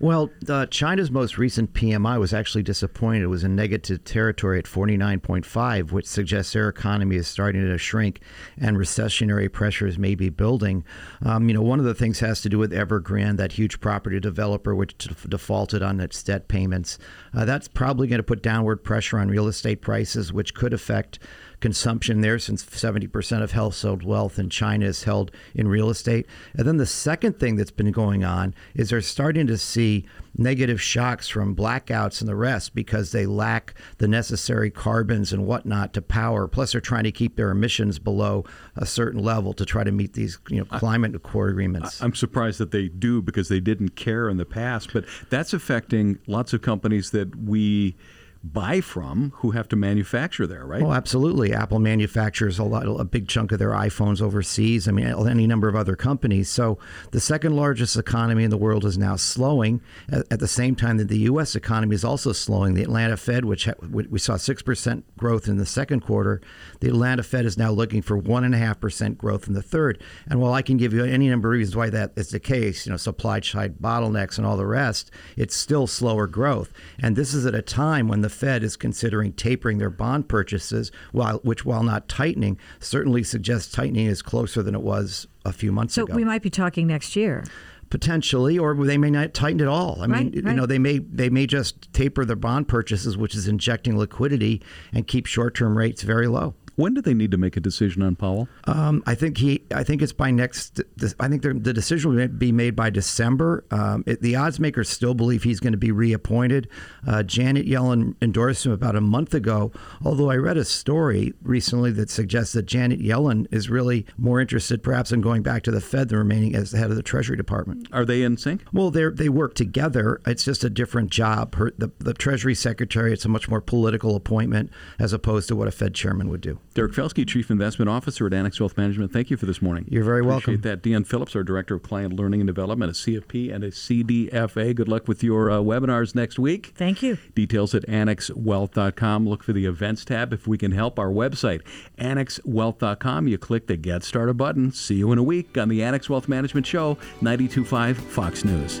Well, 0.00 0.30
uh, 0.48 0.66
China's 0.66 1.10
most 1.10 1.38
recent 1.38 1.72
PMI 1.72 2.18
was 2.18 2.34
actually 2.34 2.62
disappointed. 2.62 3.22
It 3.22 3.28
was 3.28 3.44
in 3.44 3.54
negative 3.54 4.04
territory 4.04 4.58
at 4.58 4.64
49.5, 4.64 5.92
which 5.92 6.06
suggests 6.06 6.52
their 6.52 6.68
economy 6.68 7.16
is 7.16 7.28
starting 7.28 7.62
to 7.62 7.78
shrink 7.78 8.20
and 8.58 8.76
recessionary 8.76 9.50
pressures 9.50 9.98
may 9.98 10.14
be 10.14 10.30
building. 10.30 10.84
Um, 11.24 11.48
you 11.48 11.54
know, 11.54 11.62
one 11.62 11.78
of 11.78 11.84
the 11.84 11.94
things 11.94 12.20
has 12.20 12.40
to 12.42 12.48
do 12.48 12.58
with 12.58 12.72
Evergrande, 12.72 13.36
that 13.36 13.52
huge 13.52 13.80
property 13.80 14.18
developer 14.18 14.74
which 14.74 14.96
defaulted 15.28 15.82
on 15.82 16.00
its 16.00 16.22
debt 16.22 16.48
payments. 16.48 16.98
Uh, 17.32 17.44
that's 17.44 17.68
probably 17.68 18.08
going 18.08 18.18
to 18.18 18.24
put 18.24 18.42
downward 18.42 18.78
pressure 18.82 19.18
on 19.18 19.28
real 19.28 19.46
estate 19.46 19.80
prices, 19.80 20.32
which 20.32 20.54
could 20.54 20.72
affect 20.72 21.18
consumption 21.64 22.20
there 22.20 22.38
since 22.38 22.62
70% 22.62 23.42
of 23.42 23.52
household 23.52 24.02
wealth 24.02 24.38
in 24.38 24.50
China 24.50 24.84
is 24.84 25.04
held 25.04 25.30
in 25.54 25.66
real 25.66 25.88
estate. 25.88 26.26
And 26.52 26.68
then 26.68 26.76
the 26.76 26.84
second 26.84 27.40
thing 27.40 27.56
that's 27.56 27.70
been 27.70 27.90
going 27.90 28.22
on 28.22 28.54
is 28.74 28.90
they're 28.90 29.00
starting 29.00 29.46
to 29.46 29.56
see 29.56 30.04
negative 30.36 30.78
shocks 30.78 31.26
from 31.26 31.56
blackouts 31.56 32.20
and 32.20 32.28
the 32.28 32.36
rest 32.36 32.74
because 32.74 33.12
they 33.12 33.24
lack 33.24 33.72
the 33.96 34.06
necessary 34.06 34.70
carbons 34.70 35.32
and 35.32 35.46
whatnot 35.46 35.94
to 35.94 36.02
power. 36.02 36.46
Plus, 36.46 36.72
they're 36.72 36.82
trying 36.82 37.04
to 37.04 37.12
keep 37.12 37.36
their 37.36 37.50
emissions 37.50 37.98
below 37.98 38.44
a 38.76 38.84
certain 38.84 39.22
level 39.22 39.54
to 39.54 39.64
try 39.64 39.82
to 39.82 39.90
meet 39.90 40.12
these 40.12 40.38
you 40.50 40.58
know, 40.58 40.66
climate 40.66 41.14
accord 41.14 41.52
agreements. 41.52 42.02
I'm 42.02 42.14
surprised 42.14 42.58
that 42.58 42.72
they 42.72 42.88
do 42.88 43.22
because 43.22 43.48
they 43.48 43.60
didn't 43.60 43.96
care 43.96 44.28
in 44.28 44.36
the 44.36 44.44
past, 44.44 44.92
but 44.92 45.06
that's 45.30 45.54
affecting 45.54 46.18
lots 46.26 46.52
of 46.52 46.60
companies 46.60 47.10
that 47.12 47.34
we 47.34 47.96
buy 48.44 48.80
from 48.80 49.32
who 49.36 49.52
have 49.52 49.68
to 49.68 49.76
manufacture 49.76 50.46
there, 50.46 50.66
right? 50.66 50.82
Oh, 50.82 50.92
absolutely. 50.92 51.54
Apple 51.54 51.78
manufactures 51.78 52.58
a 52.58 52.64
lot, 52.64 52.84
a 52.86 53.04
big 53.04 53.26
chunk 53.26 53.52
of 53.52 53.58
their 53.58 53.70
iPhones 53.70 54.20
overseas. 54.20 54.86
I 54.86 54.92
mean, 54.92 55.06
any 55.06 55.46
number 55.46 55.66
of 55.68 55.74
other 55.74 55.96
companies. 55.96 56.50
So 56.50 56.78
the 57.12 57.20
second 57.20 57.56
largest 57.56 57.96
economy 57.96 58.44
in 58.44 58.50
the 58.50 58.58
world 58.58 58.84
is 58.84 58.98
now 58.98 59.16
slowing. 59.16 59.80
At, 60.12 60.30
at 60.30 60.40
the 60.40 60.48
same 60.48 60.76
time 60.76 60.98
that 60.98 61.08
the 61.08 61.20
U.S. 61.20 61.56
economy 61.56 61.94
is 61.94 62.04
also 62.04 62.32
slowing. 62.32 62.74
The 62.74 62.82
Atlanta 62.82 63.16
Fed, 63.16 63.46
which 63.46 63.64
ha- 63.64 63.74
we 63.80 64.18
saw 64.18 64.36
six 64.36 64.62
percent 64.62 65.04
growth 65.16 65.48
in 65.48 65.56
the 65.56 65.66
second 65.66 66.00
quarter, 66.00 66.42
the 66.80 66.88
Atlanta 66.88 67.22
Fed 67.22 67.46
is 67.46 67.56
now 67.56 67.70
looking 67.70 68.02
for 68.02 68.16
one 68.16 68.44
and 68.44 68.54
a 68.54 68.58
half 68.58 68.78
percent 68.78 69.16
growth 69.16 69.48
in 69.48 69.54
the 69.54 69.62
third. 69.62 70.02
And 70.28 70.40
while 70.40 70.52
I 70.52 70.62
can 70.62 70.76
give 70.76 70.92
you 70.92 71.04
any 71.04 71.30
number 71.30 71.48
of 71.48 71.52
reasons 71.58 71.76
why 71.76 71.88
that 71.90 72.12
is 72.16 72.28
the 72.28 72.40
case, 72.40 72.84
you 72.84 72.90
know, 72.90 72.98
supply 72.98 73.40
side 73.40 73.78
bottlenecks 73.78 74.36
and 74.36 74.46
all 74.46 74.56
the 74.56 74.66
rest, 74.66 75.10
it's 75.36 75.56
still 75.56 75.86
slower 75.86 76.26
growth. 76.26 76.72
And 77.00 77.16
this 77.16 77.32
is 77.32 77.46
at 77.46 77.54
a 77.54 77.62
time 77.62 78.06
when 78.06 78.20
the 78.20 78.33
Fed 78.34 78.62
is 78.62 78.76
considering 78.76 79.32
tapering 79.32 79.78
their 79.78 79.90
bond 79.90 80.28
purchases, 80.28 80.90
while, 81.12 81.38
which, 81.38 81.64
while 81.64 81.82
not 81.82 82.08
tightening, 82.08 82.58
certainly 82.80 83.22
suggests 83.22 83.72
tightening 83.72 84.06
is 84.06 84.22
closer 84.22 84.62
than 84.62 84.74
it 84.74 84.82
was 84.82 85.26
a 85.44 85.52
few 85.52 85.72
months 85.72 85.94
so 85.94 86.04
ago. 86.04 86.12
So 86.12 86.16
we 86.16 86.24
might 86.24 86.42
be 86.42 86.50
talking 86.50 86.86
next 86.86 87.16
year 87.16 87.44
potentially, 87.90 88.58
or 88.58 88.74
they 88.74 88.98
may 88.98 89.10
not 89.10 89.34
tighten 89.34 89.60
at 89.60 89.68
all. 89.68 89.98
I 89.98 90.06
right, 90.06 90.32
mean, 90.32 90.44
right. 90.44 90.52
you 90.52 90.60
know, 90.60 90.66
they 90.66 90.78
may 90.80 90.98
they 90.98 91.28
may 91.28 91.46
just 91.46 91.92
taper 91.92 92.24
their 92.24 92.34
bond 92.34 92.66
purchases, 92.66 93.16
which 93.16 93.36
is 93.36 93.46
injecting 93.46 93.96
liquidity 93.96 94.62
and 94.92 95.06
keep 95.06 95.26
short 95.26 95.54
term 95.54 95.78
rates 95.78 96.02
very 96.02 96.26
low. 96.26 96.54
When 96.76 96.94
do 96.94 97.00
they 97.00 97.14
need 97.14 97.30
to 97.30 97.36
make 97.36 97.56
a 97.56 97.60
decision 97.60 98.02
on 98.02 98.16
Powell? 98.16 98.48
Um, 98.64 99.02
I 99.06 99.14
think 99.14 99.38
he. 99.38 99.62
I 99.74 99.84
think 99.84 100.02
it's 100.02 100.12
by 100.12 100.30
next. 100.30 100.80
I 101.20 101.28
think 101.28 101.42
the 101.42 101.72
decision 101.72 102.14
will 102.14 102.28
be 102.28 102.52
made 102.52 102.74
by 102.74 102.90
December. 102.90 103.64
Um, 103.70 104.04
it, 104.06 104.22
the 104.22 104.36
odds 104.36 104.58
makers 104.58 104.88
still 104.88 105.14
believe 105.14 105.44
he's 105.44 105.60
going 105.60 105.72
to 105.72 105.78
be 105.78 105.92
reappointed. 105.92 106.68
Uh, 107.06 107.22
Janet 107.22 107.66
Yellen 107.66 108.14
endorsed 108.20 108.66
him 108.66 108.72
about 108.72 108.96
a 108.96 109.00
month 109.00 109.34
ago. 109.34 109.72
Although 110.04 110.30
I 110.30 110.36
read 110.36 110.56
a 110.56 110.64
story 110.64 111.32
recently 111.42 111.92
that 111.92 112.10
suggests 112.10 112.52
that 112.54 112.66
Janet 112.66 113.00
Yellen 113.00 113.46
is 113.52 113.70
really 113.70 114.06
more 114.16 114.40
interested, 114.40 114.82
perhaps, 114.82 115.12
in 115.12 115.20
going 115.20 115.42
back 115.42 115.62
to 115.64 115.70
the 115.70 115.80
Fed 115.80 116.08
than 116.08 116.18
remaining 116.18 116.54
as 116.54 116.72
the 116.72 116.78
head 116.78 116.90
of 116.90 116.96
the 116.96 117.02
Treasury 117.02 117.36
Department. 117.36 117.88
Are 117.92 118.04
they 118.04 118.22
in 118.22 118.36
sync? 118.36 118.64
Well, 118.72 118.90
they 118.90 119.08
they 119.08 119.28
work 119.28 119.54
together. 119.54 120.20
It's 120.26 120.44
just 120.44 120.64
a 120.64 120.70
different 120.70 121.10
job. 121.10 121.54
Her, 121.54 121.72
the 121.78 121.92
the 121.98 122.14
Treasury 122.14 122.54
Secretary. 122.54 123.12
It's 123.12 123.24
a 123.24 123.28
much 123.28 123.48
more 123.48 123.60
political 123.60 124.16
appointment 124.16 124.70
as 124.98 125.12
opposed 125.12 125.48
to 125.48 125.56
what 125.56 125.68
a 125.68 125.72
Fed 125.72 125.94
chairman 125.94 126.28
would 126.28 126.40
do. 126.40 126.58
Derek 126.74 126.92
Felske, 126.92 127.26
Chief 127.26 127.48
Investment 127.50 127.88
Officer 127.88 128.26
at 128.26 128.34
Annex 128.34 128.58
Wealth 128.58 128.76
Management. 128.76 129.12
Thank 129.12 129.30
you 129.30 129.36
for 129.36 129.46
this 129.46 129.62
morning. 129.62 129.86
You're 129.88 130.02
very 130.02 130.20
Appreciate 130.20 130.46
welcome. 130.46 130.60
that. 130.62 130.82
Deanne 130.82 131.06
Phillips, 131.06 131.36
our 131.36 131.44
Director 131.44 131.76
of 131.76 131.84
Client 131.84 132.14
Learning 132.14 132.40
and 132.40 132.48
Development, 132.48 132.90
a 132.90 132.94
CFP 132.94 133.54
and 133.54 133.62
a 133.62 133.70
CDFA. 133.70 134.74
Good 134.74 134.88
luck 134.88 135.06
with 135.06 135.22
your 135.22 135.50
uh, 135.50 135.58
webinars 135.58 136.14
next 136.14 136.38
week. 136.38 136.72
Thank 136.74 137.02
you. 137.02 137.18
Details 137.34 137.74
at 137.74 137.86
annexwealth.com. 137.86 139.28
Look 139.28 139.44
for 139.44 139.52
the 139.52 139.66
events 139.66 140.04
tab 140.04 140.32
if 140.32 140.48
we 140.48 140.58
can 140.58 140.72
help. 140.72 140.98
Our 140.98 141.10
website, 141.10 141.62
annexwealth.com. 141.98 143.28
You 143.28 143.38
click 143.38 143.68
the 143.68 143.76
Get 143.76 144.02
Started 144.02 144.34
button. 144.34 144.72
See 144.72 144.96
you 144.96 145.12
in 145.12 145.18
a 145.18 145.22
week 145.22 145.56
on 145.56 145.68
the 145.68 145.82
Annex 145.82 146.10
Wealth 146.10 146.28
Management 146.28 146.66
Show, 146.66 146.98
925 147.20 147.98
Fox 147.98 148.44
News. 148.44 148.80